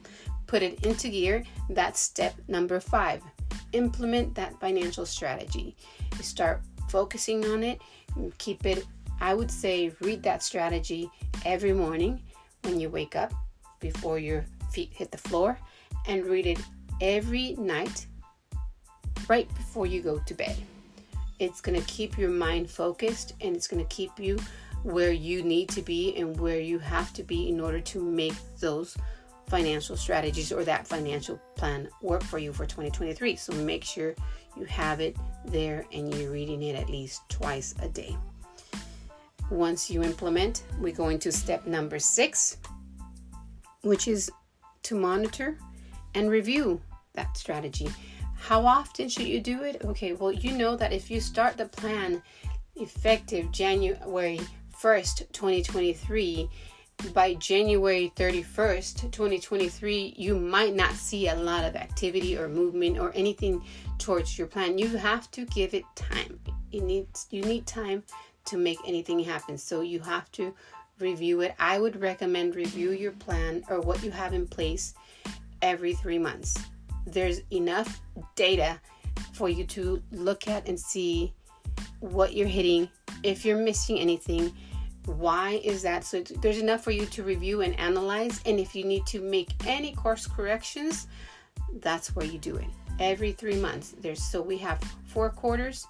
put 0.46 0.62
it 0.62 0.84
into 0.84 1.08
gear. 1.08 1.44
That's 1.70 2.00
step 2.00 2.34
number 2.48 2.80
five. 2.80 3.22
Implement 3.72 4.34
that 4.34 4.58
financial 4.60 5.06
strategy. 5.06 5.76
You 6.16 6.22
start 6.22 6.60
focusing 6.88 7.44
on 7.46 7.62
it, 7.62 7.80
keep 8.38 8.66
it. 8.66 8.84
I 9.20 9.32
would 9.32 9.50
say 9.50 9.92
read 10.00 10.22
that 10.24 10.42
strategy 10.42 11.08
every 11.44 11.72
morning 11.72 12.20
when 12.62 12.80
you 12.80 12.90
wake 12.90 13.16
up 13.16 13.32
before 13.78 14.18
your 14.18 14.44
feet 14.72 14.90
hit 14.92 15.12
the 15.12 15.18
floor 15.18 15.58
and 16.08 16.26
read 16.26 16.46
it 16.46 16.58
every 17.00 17.54
night 17.58 18.06
right 19.28 19.48
before 19.54 19.86
you 19.86 20.02
go 20.02 20.18
to 20.26 20.34
bed. 20.34 20.56
It's 21.38 21.60
going 21.60 21.80
to 21.80 21.86
keep 21.86 22.16
your 22.16 22.30
mind 22.30 22.70
focused 22.70 23.34
and 23.40 23.56
it's 23.56 23.66
going 23.66 23.84
to 23.84 23.94
keep 23.94 24.18
you 24.18 24.38
where 24.82 25.12
you 25.12 25.42
need 25.42 25.68
to 25.70 25.82
be 25.82 26.14
and 26.16 26.38
where 26.38 26.60
you 26.60 26.78
have 26.78 27.12
to 27.14 27.22
be 27.22 27.48
in 27.48 27.60
order 27.60 27.80
to 27.80 28.02
make 28.02 28.34
those 28.60 28.96
financial 29.48 29.96
strategies 29.96 30.52
or 30.52 30.64
that 30.64 30.86
financial 30.86 31.40
plan 31.56 31.88
work 32.02 32.22
for 32.22 32.38
you 32.38 32.52
for 32.52 32.66
2023. 32.66 33.36
So 33.36 33.52
make 33.54 33.84
sure 33.84 34.14
you 34.56 34.64
have 34.64 35.00
it 35.00 35.16
there 35.46 35.84
and 35.92 36.14
you're 36.14 36.30
reading 36.30 36.62
it 36.62 36.76
at 36.76 36.88
least 36.88 37.22
twice 37.28 37.74
a 37.82 37.88
day. 37.88 38.16
Once 39.50 39.90
you 39.90 40.02
implement, 40.02 40.64
we 40.80 40.92
go 40.92 41.08
into 41.08 41.30
step 41.30 41.66
number 41.66 41.98
six, 41.98 42.56
which 43.82 44.08
is 44.08 44.30
to 44.82 44.94
monitor 44.94 45.58
and 46.14 46.30
review 46.30 46.80
that 47.14 47.36
strategy. 47.36 47.88
How 48.36 48.66
often 48.66 49.08
should 49.08 49.26
you 49.26 49.40
do 49.40 49.62
it? 49.62 49.82
Okay, 49.84 50.12
well, 50.12 50.32
you 50.32 50.52
know 50.52 50.76
that 50.76 50.92
if 50.92 51.10
you 51.10 51.20
start 51.20 51.56
the 51.56 51.66
plan 51.66 52.22
effective 52.76 53.50
January 53.52 54.40
1st, 54.80 55.32
2023, 55.32 56.48
by 57.12 57.34
January 57.34 58.12
31st, 58.16 59.10
2023, 59.10 60.14
you 60.16 60.38
might 60.38 60.74
not 60.74 60.92
see 60.92 61.28
a 61.28 61.34
lot 61.34 61.64
of 61.64 61.74
activity 61.74 62.36
or 62.36 62.48
movement 62.48 62.98
or 62.98 63.12
anything 63.14 63.62
towards 63.98 64.38
your 64.38 64.46
plan. 64.46 64.78
You 64.78 64.96
have 64.96 65.30
to 65.32 65.44
give 65.46 65.74
it 65.74 65.84
time. 65.96 66.38
You 66.70 66.82
need 66.82 67.08
you 67.30 67.42
need 67.42 67.66
time 67.66 68.02
to 68.46 68.56
make 68.56 68.78
anything 68.86 69.20
happen. 69.20 69.58
So 69.58 69.80
you 69.80 70.00
have 70.00 70.30
to 70.32 70.54
review 70.98 71.40
it. 71.40 71.54
I 71.58 71.78
would 71.80 72.00
recommend 72.00 72.54
review 72.54 72.90
your 72.92 73.12
plan 73.12 73.64
or 73.68 73.80
what 73.80 74.04
you 74.04 74.10
have 74.10 74.32
in 74.32 74.46
place 74.46 74.94
every 75.62 75.94
3 75.94 76.18
months. 76.18 76.58
There's 77.06 77.40
enough 77.50 78.00
data 78.34 78.80
for 79.32 79.48
you 79.48 79.64
to 79.64 80.02
look 80.12 80.48
at 80.48 80.68
and 80.68 80.78
see 80.78 81.32
what 82.00 82.34
you're 82.34 82.46
hitting, 82.46 82.88
if 83.22 83.44
you're 83.44 83.58
missing 83.58 83.98
anything, 83.98 84.52
why 85.06 85.60
is 85.64 85.82
that? 85.82 86.04
So 86.04 86.22
there's 86.22 86.58
enough 86.58 86.82
for 86.82 86.90
you 86.90 87.06
to 87.06 87.22
review 87.22 87.62
and 87.62 87.78
analyze 87.78 88.40
and 88.46 88.58
if 88.58 88.74
you 88.74 88.84
need 88.84 89.06
to 89.06 89.20
make 89.20 89.50
any 89.66 89.92
course 89.94 90.26
corrections, 90.26 91.06
that's 91.80 92.14
where 92.14 92.26
you 92.26 92.38
do 92.38 92.56
it. 92.56 92.66
Every 93.00 93.32
3 93.32 93.56
months. 93.56 93.94
There's 94.00 94.22
so 94.22 94.40
we 94.40 94.56
have 94.58 94.80
4 95.06 95.30
quarters 95.30 95.86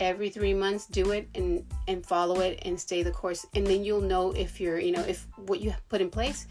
every 0.00 0.28
three 0.28 0.54
months 0.54 0.86
do 0.86 1.10
it 1.12 1.28
and 1.34 1.64
and 1.88 2.04
follow 2.04 2.40
it 2.40 2.58
and 2.62 2.78
stay 2.78 3.02
the 3.02 3.10
course 3.10 3.46
and 3.54 3.66
then 3.66 3.84
you'll 3.84 4.00
know 4.00 4.32
if 4.32 4.60
you're 4.60 4.78
you 4.78 4.92
know 4.92 5.02
if 5.02 5.26
what 5.46 5.60
you 5.60 5.72
put 5.88 6.00
in 6.00 6.10
place 6.10 6.46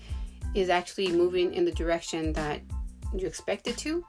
is 0.55 0.69
actually 0.69 1.12
moving 1.12 1.53
in 1.53 1.65
the 1.65 1.72
direction 1.72 2.34
that 2.34 2.62
you 3.14 3.28
expect 3.28 3.68
it 3.68 3.78
to 3.78 4.06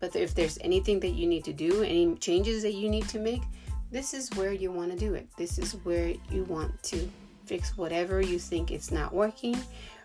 but 0.00 0.14
if 0.14 0.34
there's 0.34 0.58
anything 0.60 1.00
that 1.00 1.10
you 1.10 1.26
need 1.26 1.44
to 1.44 1.52
do 1.52 1.82
any 1.82 2.14
changes 2.16 2.62
that 2.62 2.74
you 2.74 2.88
need 2.88 3.08
to 3.08 3.18
make 3.18 3.42
this 3.90 4.12
is 4.14 4.30
where 4.34 4.52
you 4.52 4.70
want 4.70 4.90
to 4.90 4.98
do 4.98 5.14
it 5.14 5.28
this 5.36 5.58
is 5.58 5.72
where 5.84 6.12
you 6.30 6.44
want 6.44 6.82
to 6.82 7.08
fix 7.46 7.76
whatever 7.76 8.20
you 8.20 8.38
think 8.38 8.70
it's 8.70 8.90
not 8.90 9.12
working 9.12 9.56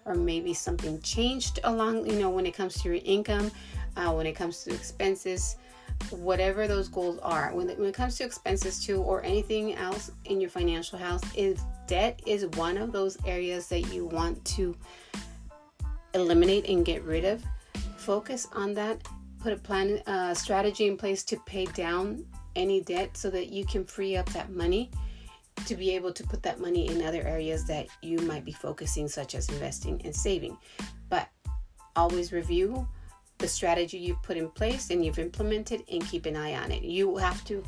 or 0.06 0.16
maybe 0.16 0.54
something 0.54 1.00
changed 1.02 1.60
along 1.66 2.06
you 2.06 2.20
know 2.20 2.30
when 2.30 2.46
it 2.46 2.54
comes 2.54 2.82
to 2.82 2.90
your 2.90 3.00
income 3.04 3.52
uh, 3.98 4.12
when 4.12 4.26
it 4.26 4.34
comes 4.34 4.64
to 4.64 4.74
expenses 4.74 5.58
whatever 6.10 6.68
those 6.68 6.88
goals 6.88 7.20
are. 7.20 7.54
When, 7.54 7.68
when 7.68 7.88
it 7.88 7.94
comes 7.94 8.18
to 8.18 8.24
expenses 8.24 8.84
too, 8.84 9.02
or 9.02 9.24
anything 9.24 9.76
else 9.76 10.12
in 10.26 10.42
your 10.42 10.50
financial 10.50 10.98
health, 10.98 11.24
if 11.36 11.60
debt 11.88 12.22
is 12.26 12.46
one 12.58 12.78
of 12.78 12.92
those 12.92 13.18
areas 13.26 13.68
that 13.70 13.94
you 13.94 14.06
want 14.06 14.44
to 14.46 14.76
eliminate 16.14 16.68
and 16.68 16.86
get 16.86 17.04
rid 17.04 17.26
of, 17.26 17.44
focus 18.03 18.48
on 18.53 18.74
that. 18.74 19.01
Put 19.39 19.53
a 19.53 19.57
plan, 19.57 20.01
uh, 20.07 20.33
strategy 20.33 20.88
in 20.88 20.98
place 20.98 21.24
to 21.25 21.38
pay 21.45 21.65
down 21.65 22.25
any 22.55 22.81
debt 22.81 23.17
so 23.17 23.29
that 23.29 23.48
you 23.50 23.65
can 23.65 23.83
free 23.86 24.15
up 24.15 24.27
that 24.33 24.51
money 24.51 24.91
to 25.65 25.75
be 25.75 25.91
able 25.91 26.12
to 26.12 26.24
put 26.24 26.43
that 26.43 26.60
money 26.60 26.88
in 26.89 27.01
other 27.01 27.22
areas 27.22 27.65
that 27.65 27.88
you 28.01 28.19
might 28.19 28.45
be 28.45 28.51
focusing, 28.51 29.07
such 29.07 29.36
as 29.36 29.50
investing 29.50 30.01
and 30.03 30.15
saving. 30.15 30.57
But 31.10 31.29
always 31.95 32.31
review 32.31 32.88
the 33.38 33.48
strategy 33.48 33.98
you've 33.98 34.22
put 34.24 34.38
in 34.38 34.50
place 34.50 34.89
and 34.89 35.03
you've 35.03 35.19
implemented 35.19 35.83
and 35.91 36.05
keep 36.07 36.25
an 36.25 36.36
eye 36.36 36.55
on 36.55 36.72
it. 36.72 36.83
You 36.83 37.17
have 37.17 37.43
to 37.45 37.63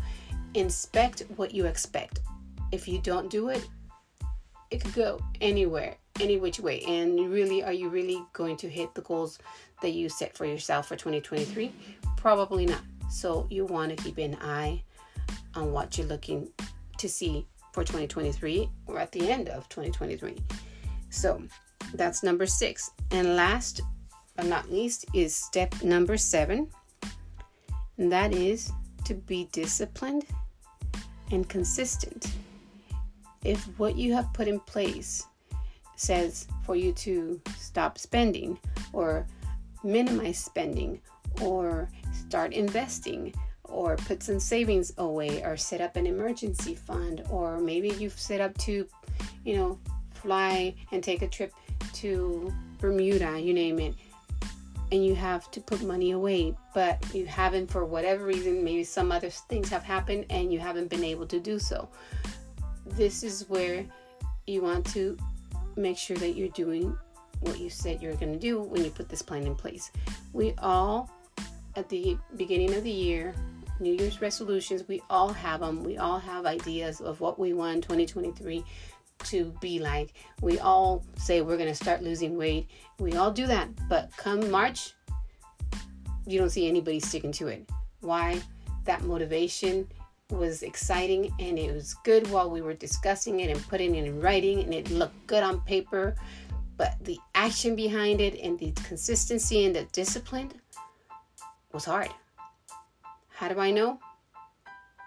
inspect 0.54 1.24
what 1.36 1.54
you 1.54 1.66
expect. 1.66 2.22
If 2.72 2.88
you 2.88 3.00
don't 3.00 3.30
do 3.30 3.50
it, 3.50 3.68
it 4.72 4.82
could 4.82 4.94
go 4.94 5.22
anywhere, 5.42 5.98
any 6.20 6.38
which 6.38 6.60
way. 6.60 6.82
And 6.88 7.32
really, 7.32 7.64
are 7.64 7.74
you 7.74 7.90
really 7.90 8.24
going 8.34 8.58
to 8.58 8.70
hit 8.70 8.94
the 8.96 9.02
goals 9.02 9.40
that 9.82 9.92
you 9.92 10.10
set 10.10 10.36
for 10.36 10.46
yourself 10.46 10.88
for 10.88 10.96
2023? 10.96 11.72
Probably 12.18 12.66
not. 12.66 12.82
So 13.10 13.48
you 13.50 13.66
want 13.66 13.96
to 13.96 14.04
keep 14.04 14.18
an 14.18 14.38
eye 14.42 14.84
on 15.54 15.72
what 15.72 15.98
you're 15.98 16.08
looking 16.08 16.50
to 16.98 17.10
see 17.10 17.48
for 17.74 17.84
2023 17.84 18.70
or 18.88 19.00
at 19.00 19.12
the 19.12 19.30
end 19.30 19.50
of 19.50 19.68
2023. 19.70 20.38
So 21.10 21.42
that's 21.94 22.24
number 22.24 22.46
six. 22.46 22.92
And 23.12 23.36
last 23.36 23.82
but 24.36 24.46
not 24.46 24.72
least, 24.72 25.06
is 25.14 25.36
step 25.36 25.82
number 25.82 26.18
seven, 26.18 26.70
and 27.98 28.12
that 28.12 28.34
is 28.34 28.72
to 29.06 29.14
be 29.14 29.48
disciplined 29.52 30.26
and 31.32 31.48
consistent. 31.48 32.34
If 33.44 33.64
what 33.80 33.96
you 33.96 34.14
have 34.14 34.34
put 34.34 34.48
in 34.48 34.60
place 34.60 35.26
says 35.96 36.48
for 36.64 36.76
you 36.76 36.92
to 36.94 37.42
stop 37.58 37.98
spending 37.98 38.58
or 38.94 39.26
minimize 39.84 40.38
spending 40.38 41.00
or 41.42 41.90
start 42.14 42.54
investing 42.54 43.34
or 43.64 43.96
put 43.98 44.24
some 44.24 44.40
savings 44.40 44.94
away 44.98 45.44
or 45.44 45.58
set 45.58 45.82
up 45.82 45.96
an 45.96 46.08
emergency 46.08 46.76
fund 46.76 47.24
or 47.30 47.60
maybe 47.60 47.90
you've 47.90 48.18
set 48.18 48.42
up 48.42 48.56
to 48.58 48.88
you 49.44 49.56
know 49.56 49.80
fly 50.14 50.74
and 50.92 51.04
take 51.04 51.22
a 51.22 51.28
trip 51.28 51.54
to 51.94 52.54
Bermuda 52.80 53.40
you 53.40 53.54
name 53.54 53.80
it 53.80 53.96
and 54.92 55.06
you 55.06 55.16
have 55.16 55.50
to 55.52 55.60
put 55.60 55.82
money 55.84 56.12
away, 56.12 56.56
but 56.74 57.04
you 57.14 57.26
haven't 57.26 57.72
for 57.72 57.86
whatever 57.86 58.24
reason, 58.24 58.64
maybe 58.64 58.84
some 58.84 59.12
other 59.12 59.30
things 59.30 59.70
have 59.70 59.84
happened 59.84 60.26
and 60.30 60.54
you 60.54 60.60
haven't 60.60 60.90
been 60.90 61.04
able 61.04 61.26
to 61.28 61.40
do 61.40 61.58
so. 61.58 61.90
This 62.86 63.24
is 63.24 63.50
where 63.50 63.86
you 64.46 64.62
want 64.62 64.86
to 64.94 65.18
make 65.76 65.98
sure 65.98 66.18
that 66.18 66.36
you're 66.36 66.50
doing 66.50 66.98
what 67.42 67.60
you 67.60 67.70
said 67.70 68.02
you're 68.02 68.16
going 68.16 68.34
to 68.34 68.40
do 68.40 68.62
when 68.62 68.84
you 68.84 68.90
put 68.90 69.10
this 69.10 69.22
plan 69.22 69.46
in 69.46 69.56
place. 69.56 69.92
We 70.34 70.54
all, 70.60 71.10
at 71.76 71.90
the 71.90 72.18
beginning 72.36 72.74
of 72.74 72.84
the 72.84 72.92
year, 72.92 73.36
New 73.80 73.94
Year's 73.94 74.22
resolutions, 74.22 74.88
we 74.88 75.02
all 75.10 75.30
have 75.30 75.60
them. 75.60 75.84
We 75.84 75.98
all 75.98 76.20
have 76.20 76.46
ideas 76.46 77.02
of 77.02 77.20
what 77.20 77.38
we 77.38 77.54
want 77.54 77.84
2023 77.84 78.64
to 79.26 79.54
be 79.60 79.80
like. 79.80 80.14
We 80.42 80.60
all 80.60 81.04
say 81.18 81.42
we're 81.42 81.58
going 81.58 81.70
to 81.70 81.76
start 81.76 82.02
losing 82.02 82.38
weight. 82.38 82.68
We 83.00 83.14
all 83.16 83.32
do 83.32 83.48
that. 83.48 83.70
But 83.90 84.12
come 84.18 84.50
March, 84.50 84.94
you 86.26 86.40
don't 86.40 86.50
see 86.50 86.68
anybody 86.68 87.00
sticking 87.00 87.32
to 87.34 87.48
it. 87.48 87.70
Why? 88.00 88.42
That 88.86 89.04
motivation 89.04 89.88
was 90.32 90.64
exciting 90.64 91.32
and 91.40 91.60
it 91.60 91.74
was 91.74 91.94
good 92.04 92.28
while 92.32 92.50
we 92.50 92.62
were 92.62 92.74
discussing 92.74 93.42
it 93.42 93.50
and 93.50 93.68
putting 93.68 93.96
it 93.96 94.06
in 94.06 94.20
writing 94.20 94.62
and 94.62 94.74
it 94.74 94.90
looked 94.90 95.28
good 95.28 95.44
on 95.44 95.62
paper. 95.62 96.16
But 96.78 96.96
the 97.04 97.18
action 97.36 97.76
behind 97.76 98.20
it 98.20 98.40
and 98.42 98.60
the 98.60 98.72
consistency 98.72 99.66
and 99.66 99.76
the 99.76 99.84
discipline 99.92 100.52
was 101.72 101.86
hard. 101.86 102.10
How 103.30 103.48
do 103.48 103.60
I 103.60 103.72
know? 103.72 104.00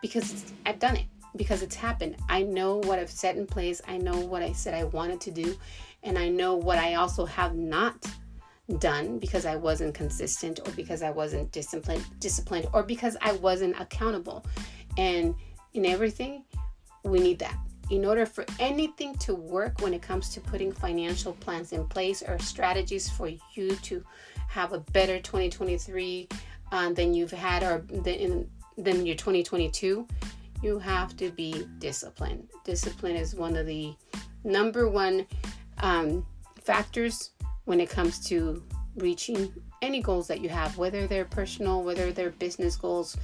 Because 0.01 0.53
I've 0.65 0.79
done 0.79 0.97
it 0.97 1.07
because 1.37 1.63
it's 1.63 1.75
happened. 1.75 2.17
I 2.29 2.43
know 2.43 2.77
what 2.77 2.99
I've 2.99 3.11
set 3.11 3.37
in 3.37 3.47
place. 3.47 3.83
I 3.87 3.99
know 3.99 4.19
what 4.19 4.43
I 4.43 4.53
said 4.53 4.75
I 4.75 4.85
wanted 4.85 5.21
to 5.23 5.31
do. 5.31 5.57
And 6.03 6.17
I 6.17 6.29
know 6.29 6.55
what 6.55 6.79
I 6.79 6.95
also 6.95 7.27
have 7.27 7.55
not 7.55 8.07
done 8.79 9.19
because 9.19 9.47
I 9.47 9.57
wasn't 9.57 9.95
consistent 9.95 10.61
or 10.67 10.71
because 10.73 11.03
I 11.03 11.11
wasn't 11.11 11.51
disciplined 11.53 12.05
disciplined 12.21 12.69
or 12.75 12.83
because 12.83 13.17
I 13.23 13.33
wasn't 13.33 13.81
accountable. 13.81 14.45
And 14.99 15.35
in 15.73 15.87
everything, 15.87 16.45
we 17.05 17.21
need 17.21 17.39
that. 17.39 17.57
In 17.91 18.05
order 18.05 18.27
for 18.27 18.45
anything 18.59 19.17
to 19.19 19.35
work 19.35 19.81
when 19.81 19.95
it 19.95 20.03
comes 20.03 20.29
to 20.31 20.41
putting 20.41 20.73
financial 20.73 21.33
plans 21.33 21.73
in 21.73 21.87
place 21.87 22.23
or 22.23 22.39
strategies 22.39 23.09
for 23.09 23.31
you 23.55 23.77
to 23.77 24.05
have 24.49 24.75
a 24.75 24.81
better 24.81 25.19
2023 25.19 26.29
uh, 26.73 26.93
than 26.93 27.15
you've 27.15 27.31
had 27.31 27.63
or 27.63 27.83
than, 28.03 28.51
than 28.77 29.07
your 29.07 29.15
2022, 29.15 30.07
you 30.63 30.79
have 30.79 31.17
to 31.17 31.31
be 31.31 31.67
disciplined. 31.79 32.49
Discipline 32.65 33.17
is 33.17 33.35
one 33.35 33.57
of 33.57 33.67
the 33.67 33.95
number 34.45 34.89
one 34.89 35.27
um, 35.79 36.27
factors 36.63 37.31
when 37.65 37.81
it 37.81 37.89
comes 37.89 38.19
to 38.27 38.63
reaching 38.97 39.53
any 39.81 40.03
goals 40.03 40.27
that 40.27 40.41
you 40.41 40.49
have, 40.49 40.77
whether 40.77 41.07
they're 41.07 41.25
personal, 41.25 41.83
whether 41.85 42.13
they're 42.13 42.31
business 42.31 42.77
goals, 42.77 43.17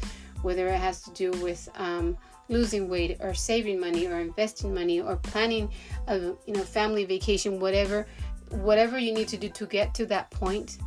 whether 0.45 0.69
it 0.69 0.79
has 0.79 1.03
to 1.03 1.11
do 1.13 1.31
with 1.43 1.69
um, 1.77 2.17
losing 2.49 2.89
weight 2.89 3.17
or 3.21 3.35
saving 3.35 3.81
money 3.81 4.07
or 4.07 4.21
investing 4.21 4.75
money 4.75 5.01
or 5.01 5.17
planning 5.17 5.71
a 6.09 6.19
you 6.19 6.55
know 6.55 6.63
family 6.63 7.05
vacation, 7.05 7.59
whatever, 7.59 8.07
whatever 8.51 8.99
you 8.99 9.13
need 9.13 9.29
to 9.29 9.37
do 9.37 9.49
to 9.49 9.67
get 9.67 9.95
to 9.95 10.07
that 10.07 10.31
point, 10.31 10.79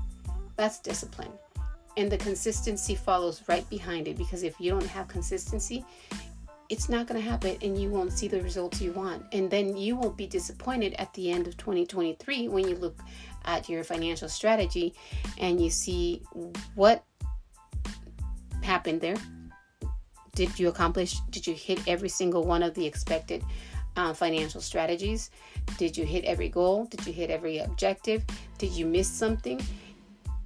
that's 0.56 0.80
discipline. 0.80 1.32
And 1.98 2.12
the 2.12 2.18
consistency 2.18 2.94
follows 2.94 3.42
right 3.48 3.68
behind 3.70 4.08
it 4.08 4.18
because 4.18 4.44
if 4.44 4.60
you 4.60 4.70
don't 4.70 4.86
have 4.86 5.08
consistency, 5.08 5.84
it's 6.70 6.90
not 6.90 7.08
going 7.08 7.20
to 7.20 7.28
happen 7.28 7.58
and 7.62 7.82
you 7.82 7.90
won't 7.90 8.12
see 8.12 8.28
the 8.28 8.42
results 8.42 8.82
you 8.82 8.92
want. 8.92 9.26
And 9.32 9.50
then 9.50 9.76
you 9.76 9.96
will 9.96 10.12
be 10.12 10.28
disappointed 10.28 10.94
at 11.00 11.12
the 11.14 11.32
end 11.32 11.48
of 11.48 11.58
2023 11.58 12.50
when 12.50 12.68
you 12.68 12.76
look 12.76 13.00
at 13.46 13.68
your 13.68 13.84
financial 13.84 14.30
strategy 14.30 14.94
and 15.40 15.60
you 15.60 15.72
see 15.72 16.22
what 16.76 17.04
happened 18.62 19.02
there. 19.02 19.16
Did 20.38 20.60
you 20.60 20.68
accomplish? 20.68 21.20
Did 21.32 21.48
you 21.48 21.56
hit 21.56 21.80
every 21.88 22.10
single 22.10 22.44
one 22.44 22.62
of 22.62 22.76
the 22.76 22.86
expected 22.86 23.44
uh, 23.96 24.14
financial 24.14 24.62
strategies? 24.62 25.32
Did 25.80 25.98
you 25.98 26.06
hit 26.06 26.26
every 26.26 26.48
goal? 26.48 26.86
Did 26.86 27.08
you 27.08 27.12
hit 27.12 27.32
every 27.32 27.58
objective? 27.58 28.24
Did 28.60 28.72
you 28.74 28.86
miss 28.86 29.10
something? 29.10 29.60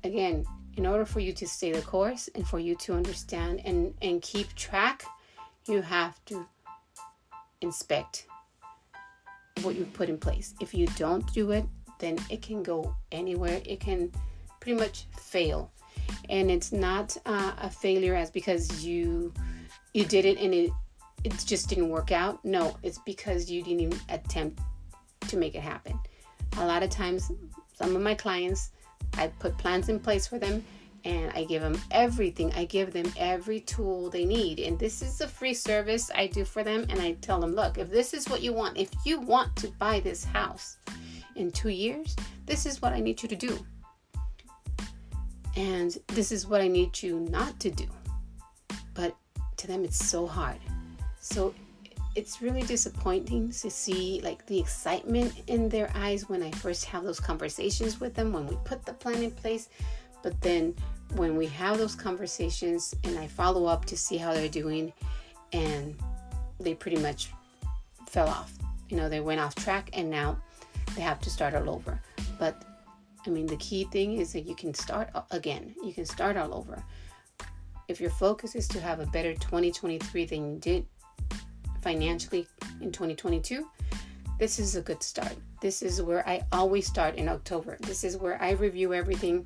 Again, 0.06 0.45
in 0.77 0.86
order 0.86 1.04
for 1.06 1.19
you 1.19 1.34
to 1.34 1.45
stay 1.45 1.73
the 1.73 1.82
course 1.82 2.30
and 2.36 2.47
for 2.47 2.58
you 2.58 2.73
to 2.75 2.93
understand 2.93 3.60
and, 3.65 3.93
and 4.01 4.21
keep 4.21 4.56
track 4.56 5.04
you 5.67 5.82
have 5.82 6.23
to 6.27 6.47
inspect 7.60 8.27
what 9.62 9.75
you 9.75 9.84
put 9.93 10.08
in 10.08 10.17
place. 10.17 10.54
If 10.62 10.73
you 10.73 10.88
don't 10.95 11.32
do 11.34 11.51
it, 11.51 11.65
then 11.99 12.17
it 12.30 12.41
can 12.41 12.63
go 12.63 12.95
anywhere. 13.12 13.62
It 13.65 13.82
can 13.82 14.10
pretty 14.62 14.80
much 14.80 15.06
fail, 15.19 15.69
and 16.30 16.49
it's 16.49 16.71
not 16.71 17.17
uh, 17.25 17.51
a 17.62 17.69
failure 17.69 18.15
as 18.15 18.32
because 18.32 18.86
you 18.86 19.34
you 19.93 20.06
did 20.06 20.25
it 20.25 20.39
and 20.39 20.54
it 20.54 20.71
it 21.23 21.34
just 21.45 21.69
didn't 21.69 21.89
work 21.89 22.12
out. 22.12 22.43
No, 22.43 22.77
it's 22.82 22.99
because 23.06 23.49
you 23.49 23.62
didn't 23.62 23.82
even 23.82 23.99
attempt 24.10 24.60
to 25.27 25.38
make 25.38 25.56
it 25.56 25.62
happen. 25.62 25.99
A 26.58 26.65
lot 26.65 26.84
of 26.84 26.89
times, 26.89 27.32
some 27.73 27.95
of 27.95 28.01
my 28.01 28.15
clients, 28.15 28.71
I 29.13 29.27
put 29.27 29.58
plans 29.58 29.89
in 29.89 29.99
place 29.99 30.25
for 30.25 30.39
them 30.39 30.63
and 31.04 31.32
I 31.34 31.43
give 31.43 31.62
them 31.62 31.80
everything. 31.91 32.51
I 32.54 32.65
give 32.65 32.93
them 32.93 33.12
every 33.17 33.60
tool 33.60 34.10
they 34.10 34.25
need. 34.25 34.60
And 34.60 34.77
this 34.77 35.01
is 35.01 35.21
a 35.21 35.27
free 35.27 35.54
service 35.54 36.12
I 36.13 36.27
do 36.27 36.45
for 36.45 36.63
them. 36.63 36.86
And 36.89 36.99
I 36.99 37.13
tell 37.13 37.39
them, 37.39 37.54
look, 37.54 37.77
if 37.77 37.89
this 37.89 38.13
is 38.13 38.30
what 38.30 38.41
you 38.41 38.54
want, 38.54 38.77
if 38.77 38.89
you 39.06 39.19
want 39.19 39.56
to 39.58 39.67
buy 39.80 39.99
this 39.99 40.23
house 40.23 40.77
in 41.36 41.51
two 41.51 41.69
years, 41.69 42.15
this 42.45 42.65
is 42.65 42.82
what 42.82 42.93
I 42.93 42.99
need 42.99 43.21
you 43.21 43.30
to 43.30 43.36
do. 43.36 43.65
And 45.56 45.97
this 46.08 46.32
is 46.32 46.47
what 46.47 46.62
I 46.62 46.67
need 46.67 47.01
you 47.01 47.19
not 47.32 47.60
to 47.60 47.71
do. 47.71 47.88
But 48.93 49.15
to 49.62 49.67
them, 49.67 49.84
it's 49.84 50.04
so 50.06 50.28
hard. 50.28 50.60
So 51.19 51.54
it's 52.15 52.41
really 52.41 52.63
disappointing 52.63 53.52
to 53.52 53.69
see 53.69 54.21
like 54.24 54.45
the 54.45 54.60
excitement 54.60 55.34
in 55.47 55.69
their 55.69 55.89
eyes 55.95 56.28
when 56.28 56.43
I 56.43 56.52
first 56.52 56.86
have 56.86 57.04
those 57.04 57.19
conversations 57.19 58.00
with 58.00 58.13
them, 58.13 58.34
when 58.34 58.47
we 58.47 58.58
put 58.65 58.86
the 58.86 58.93
plan 58.93 59.24
in 59.24 59.32
place 59.32 59.69
but 60.21 60.39
then 60.41 60.76
when 61.15 61.36
we 61.36 61.47
have 61.47 61.78
those 61.78 61.95
conversations 61.95 62.95
and 63.04 63.17
I 63.17 63.28
follow 63.28 63.65
up 63.65 63.86
to 63.86 63.97
see 63.97 64.17
how 64.17 64.34
they're 64.34 64.47
doing, 64.47 64.93
and 65.54 65.95
they 66.60 66.74
pretty 66.74 66.97
much 66.97 67.30
fell 68.08 68.28
off. 68.28 68.54
You 68.89 68.97
know, 68.97 69.10
they 69.10 69.19
went 69.19 69.41
off 69.41 69.56
track 69.56 69.89
and 69.93 70.10
now 70.10 70.38
they 70.95 71.02
have 71.02 71.19
to 71.21 71.30
start 71.30 71.56
all 71.56 71.69
over. 71.69 72.00
But 72.39 72.63
I 73.26 73.30
mean, 73.30 73.45
the 73.45 73.58
key 73.58 73.86
thing 73.86 74.17
is 74.17 74.34
that 74.34 74.41
you 74.41 74.56
can 74.56 74.74
start 74.74 75.10
again, 75.32 75.76
you 75.84 75.93
can 75.93 76.06
start 76.06 76.38
all 76.38 76.54
over. 76.54 76.82
If 77.91 77.99
your 77.99 78.10
focus 78.10 78.56
is 78.56 78.69
to 78.69 78.80
have 78.80 79.01
a 79.01 79.06
better 79.08 79.34
2023 79.34 80.23
than 80.23 80.54
you 80.54 80.60
did 80.60 80.86
financially 81.82 82.47
in 82.80 82.89
2022, 82.89 83.67
this 84.39 84.60
is 84.60 84.77
a 84.77 84.82
good 84.82 85.04
start. 85.04 85.36
This 85.60 85.82
is 85.82 86.01
where 86.01 86.25
I 86.25 86.45
always 86.54 86.88
start 86.88 87.15
in 87.15 87.27
October. 87.27 87.75
This 87.82 88.06
is 88.06 88.15
where 88.15 88.41
I 88.41 88.51
review 88.51 88.93
everything 88.93 89.45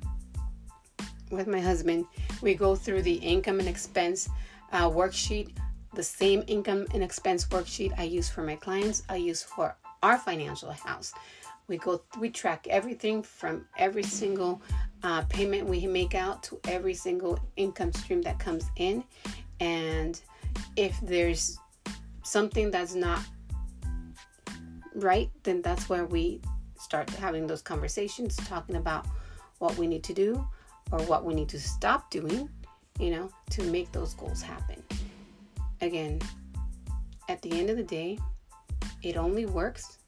with 1.32 1.48
my 1.48 1.58
husband, 1.58 2.06
we 2.40 2.54
go 2.54 2.76
through 2.76 3.02
the 3.02 3.14
income 3.14 3.58
and 3.58 3.68
expense 3.68 4.28
uh, 4.70 4.88
worksheet, 4.88 5.56
the 5.94 6.02
same 6.04 6.44
income 6.46 6.86
and 6.94 7.02
expense 7.02 7.46
worksheet 7.46 7.98
I 7.98 8.04
use 8.04 8.28
for 8.28 8.44
my 8.44 8.54
clients, 8.54 9.02
I 9.08 9.16
use 9.16 9.42
for 9.42 9.76
our 10.04 10.18
financial 10.18 10.70
house. 10.70 11.12
We 11.66 11.78
go, 11.78 12.00
we 12.20 12.30
track 12.30 12.68
everything 12.70 13.24
from 13.24 13.64
every 13.76 14.04
single 14.04 14.62
uh, 15.02 15.22
payment 15.22 15.66
we 15.66 15.86
make 15.86 16.14
out 16.14 16.42
to 16.44 16.60
every 16.68 16.94
single 16.94 17.38
income 17.56 17.92
stream 17.92 18.22
that 18.22 18.38
comes 18.38 18.64
in. 18.76 19.04
And 19.60 20.20
if 20.76 20.98
there's 21.00 21.58
something 22.22 22.70
that's 22.70 22.94
not 22.94 23.20
right, 24.94 25.30
then 25.42 25.62
that's 25.62 25.88
where 25.88 26.06
we 26.06 26.40
start 26.78 27.08
having 27.10 27.46
those 27.46 27.62
conversations, 27.62 28.36
talking 28.36 28.76
about 28.76 29.06
what 29.58 29.76
we 29.76 29.86
need 29.86 30.04
to 30.04 30.14
do 30.14 30.46
or 30.92 31.00
what 31.00 31.24
we 31.24 31.34
need 31.34 31.48
to 31.48 31.60
stop 31.60 32.10
doing, 32.10 32.48
you 32.98 33.10
know, 33.10 33.30
to 33.50 33.62
make 33.64 33.90
those 33.92 34.14
goals 34.14 34.42
happen. 34.42 34.82
Again, 35.80 36.20
at 37.28 37.42
the 37.42 37.58
end 37.58 37.70
of 37.70 37.76
the 37.76 37.82
day, 37.82 38.18
it 39.02 39.16
only 39.16 39.46
works 39.46 39.98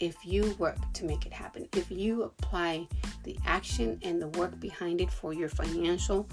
if 0.00 0.24
you 0.24 0.54
work 0.58 0.76
to 0.94 1.04
make 1.04 1.24
it 1.24 1.32
happen. 1.32 1.66
If 1.74 1.90
you 1.90 2.24
apply 2.24 2.86
the 3.26 3.36
action 3.44 3.98
and 4.02 4.22
the 4.22 4.28
work 4.28 4.58
behind 4.58 5.00
it 5.00 5.10
for 5.10 5.34
your 5.34 5.48
financial 5.48 6.26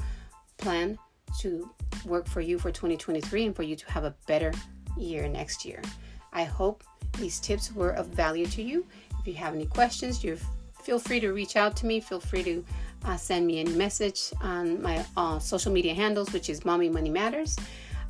plan 0.58 0.98
to 1.40 1.70
work 2.06 2.28
for 2.28 2.40
you 2.40 2.58
for 2.58 2.72
2023 2.72 3.48
and 3.48 3.56
for 3.56 3.64
you 3.64 3.76
to 3.76 3.92
have 3.92 4.06
a 4.06 4.16
better 4.28 4.54
year 4.98 5.28
next 5.28 5.66
year. 5.66 5.82
I 6.32 6.44
hope 6.44 6.84
these 7.20 7.40
tips 7.40 7.74
were 7.74 7.92
of 7.92 8.08
value 8.08 8.46
to 8.48 8.62
you. 8.62 8.86
If 9.20 9.28
you 9.28 9.34
have 9.34 9.56
any 9.56 9.66
questions, 9.66 10.24
you 10.24 10.38
feel 10.84 11.00
free 11.00 11.20
to 11.20 11.32
reach 11.32 11.56
out 11.56 11.76
to 11.78 11.86
me. 11.86 12.00
Feel 12.00 12.20
free 12.20 12.44
to 12.44 12.66
uh, 13.06 13.18
send 13.18 13.48
me 13.48 13.62
a 13.62 13.70
message 13.70 14.32
on 14.42 14.82
my 14.82 15.06
uh, 15.18 15.40
social 15.40 15.72
media 15.72 15.94
handles, 15.94 16.32
which 16.32 16.50
is 16.50 16.64
Mommy 16.64 16.90
Money 16.90 17.10
Matters. 17.10 17.58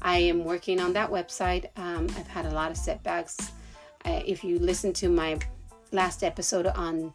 I 0.02 0.18
am 0.18 0.44
working 0.44 0.82
on 0.82 0.92
that 0.94 1.10
website. 1.10 1.70
Um, 1.78 2.08
I've 2.18 2.28
had 2.28 2.46
a 2.46 2.52
lot 2.52 2.70
of 2.70 2.78
setbacks. 2.78 3.38
Uh, 4.06 4.22
if 4.26 4.44
you 4.44 4.60
listen 4.60 4.92
to 4.94 5.08
my 5.08 5.40
last 5.94 6.24
episode 6.24 6.68
on 6.68 7.14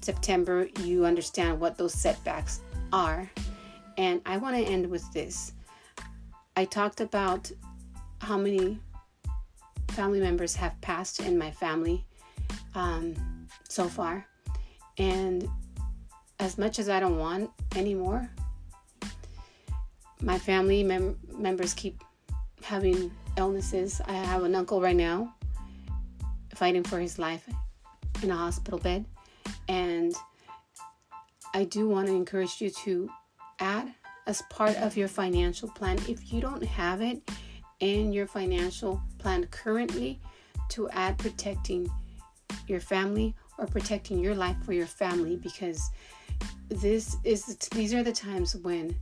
September, 0.00 0.68
you 0.82 1.04
understand 1.04 1.60
what 1.60 1.76
those 1.76 1.94
setbacks 1.94 2.60
are. 2.92 3.30
And 3.96 4.20
I 4.24 4.36
want 4.36 4.56
to 4.56 4.62
end 4.62 4.88
with 4.88 5.10
this. 5.12 5.52
I 6.56 6.64
talked 6.64 7.00
about 7.00 7.50
how 8.20 8.36
many 8.36 8.78
family 9.90 10.20
members 10.20 10.54
have 10.56 10.80
passed 10.80 11.20
in 11.20 11.38
my 11.38 11.50
family 11.50 12.04
um, 12.74 13.14
so 13.68 13.88
far. 13.88 14.26
And 14.98 15.48
as 16.40 16.58
much 16.58 16.78
as 16.78 16.88
I 16.88 17.00
don't 17.00 17.18
want 17.18 17.50
anymore, 17.76 18.28
my 20.20 20.38
family 20.38 20.82
mem- 20.82 21.18
members 21.36 21.74
keep 21.74 22.02
having 22.62 23.10
illnesses. 23.36 24.00
I 24.06 24.12
have 24.12 24.42
an 24.42 24.54
uncle 24.54 24.80
right 24.80 24.96
now 24.96 25.34
fighting 26.54 26.82
for 26.82 26.98
his 26.98 27.18
life 27.18 27.48
in 28.22 28.30
a 28.30 28.36
hospital 28.36 28.78
bed. 28.78 29.04
And 29.68 30.14
I 31.54 31.64
do 31.64 31.88
want 31.88 32.08
to 32.08 32.14
encourage 32.14 32.60
you 32.60 32.70
to 32.70 33.10
add 33.60 33.94
as 34.26 34.42
part 34.50 34.76
of 34.76 34.96
your 34.96 35.08
financial 35.08 35.68
plan, 35.70 35.98
if 36.08 36.32
you 36.32 36.40
don't 36.40 36.62
have 36.62 37.00
it 37.00 37.22
in 37.80 38.12
your 38.12 38.26
financial 38.26 39.00
plan 39.18 39.46
currently, 39.46 40.20
to 40.70 40.88
add 40.90 41.16
protecting 41.16 41.88
your 42.66 42.80
family 42.80 43.34
or 43.56 43.66
protecting 43.66 44.18
your 44.18 44.34
life 44.34 44.56
for 44.64 44.72
your 44.72 44.86
family 44.86 45.36
because 45.36 45.90
this 46.68 47.16
is 47.24 47.56
these 47.72 47.94
are 47.94 48.02
the 48.02 48.12
times 48.12 48.54
when 48.56 48.94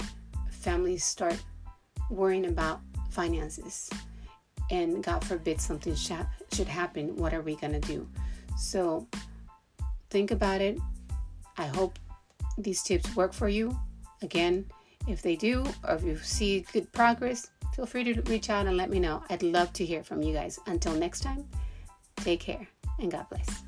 families 0.49 1.05
start 1.05 1.37
worrying 2.11 2.47
about 2.47 2.81
finances. 3.11 3.91
And 4.71 5.03
god 5.03 5.25
forbid 5.25 5.61
something 5.61 5.95
should 5.95 6.69
happen 6.69 7.17
what 7.17 7.35
are 7.35 7.43
we 7.43 7.57
going 7.57 7.73
to 7.73 7.81
do? 7.81 8.09
So 8.57 9.07
think 10.17 10.31
about 10.31 10.63
it. 10.63 10.79
I 11.59 11.67
hope 11.67 11.99
these 12.57 12.83
tips 12.83 13.15
work 13.15 13.35
for 13.35 13.51
you. 13.51 13.79
Again 14.23 14.65
if 15.07 15.21
they 15.21 15.37
do 15.37 15.63
or 15.87 15.95
if 15.97 16.03
you 16.03 16.17
see 16.17 16.65
good 16.73 16.91
progress 16.93 17.51
feel 17.75 17.85
free 17.85 18.03
to 18.03 18.23
reach 18.23 18.49
out 18.49 18.67
and 18.67 18.79
let 18.79 18.89
me 18.89 18.99
know. 18.99 19.23
I'd 19.29 19.43
love 19.43 19.75
to 19.75 19.85
hear 19.85 20.03
from 20.03 20.23
you 20.23 20.33
guys. 20.33 20.59
Until 20.67 20.95
next 20.95 21.21
time 21.21 21.45
take 22.17 22.41
care 22.41 22.67
and 22.99 23.11
god 23.11 23.27
bless 23.29 23.66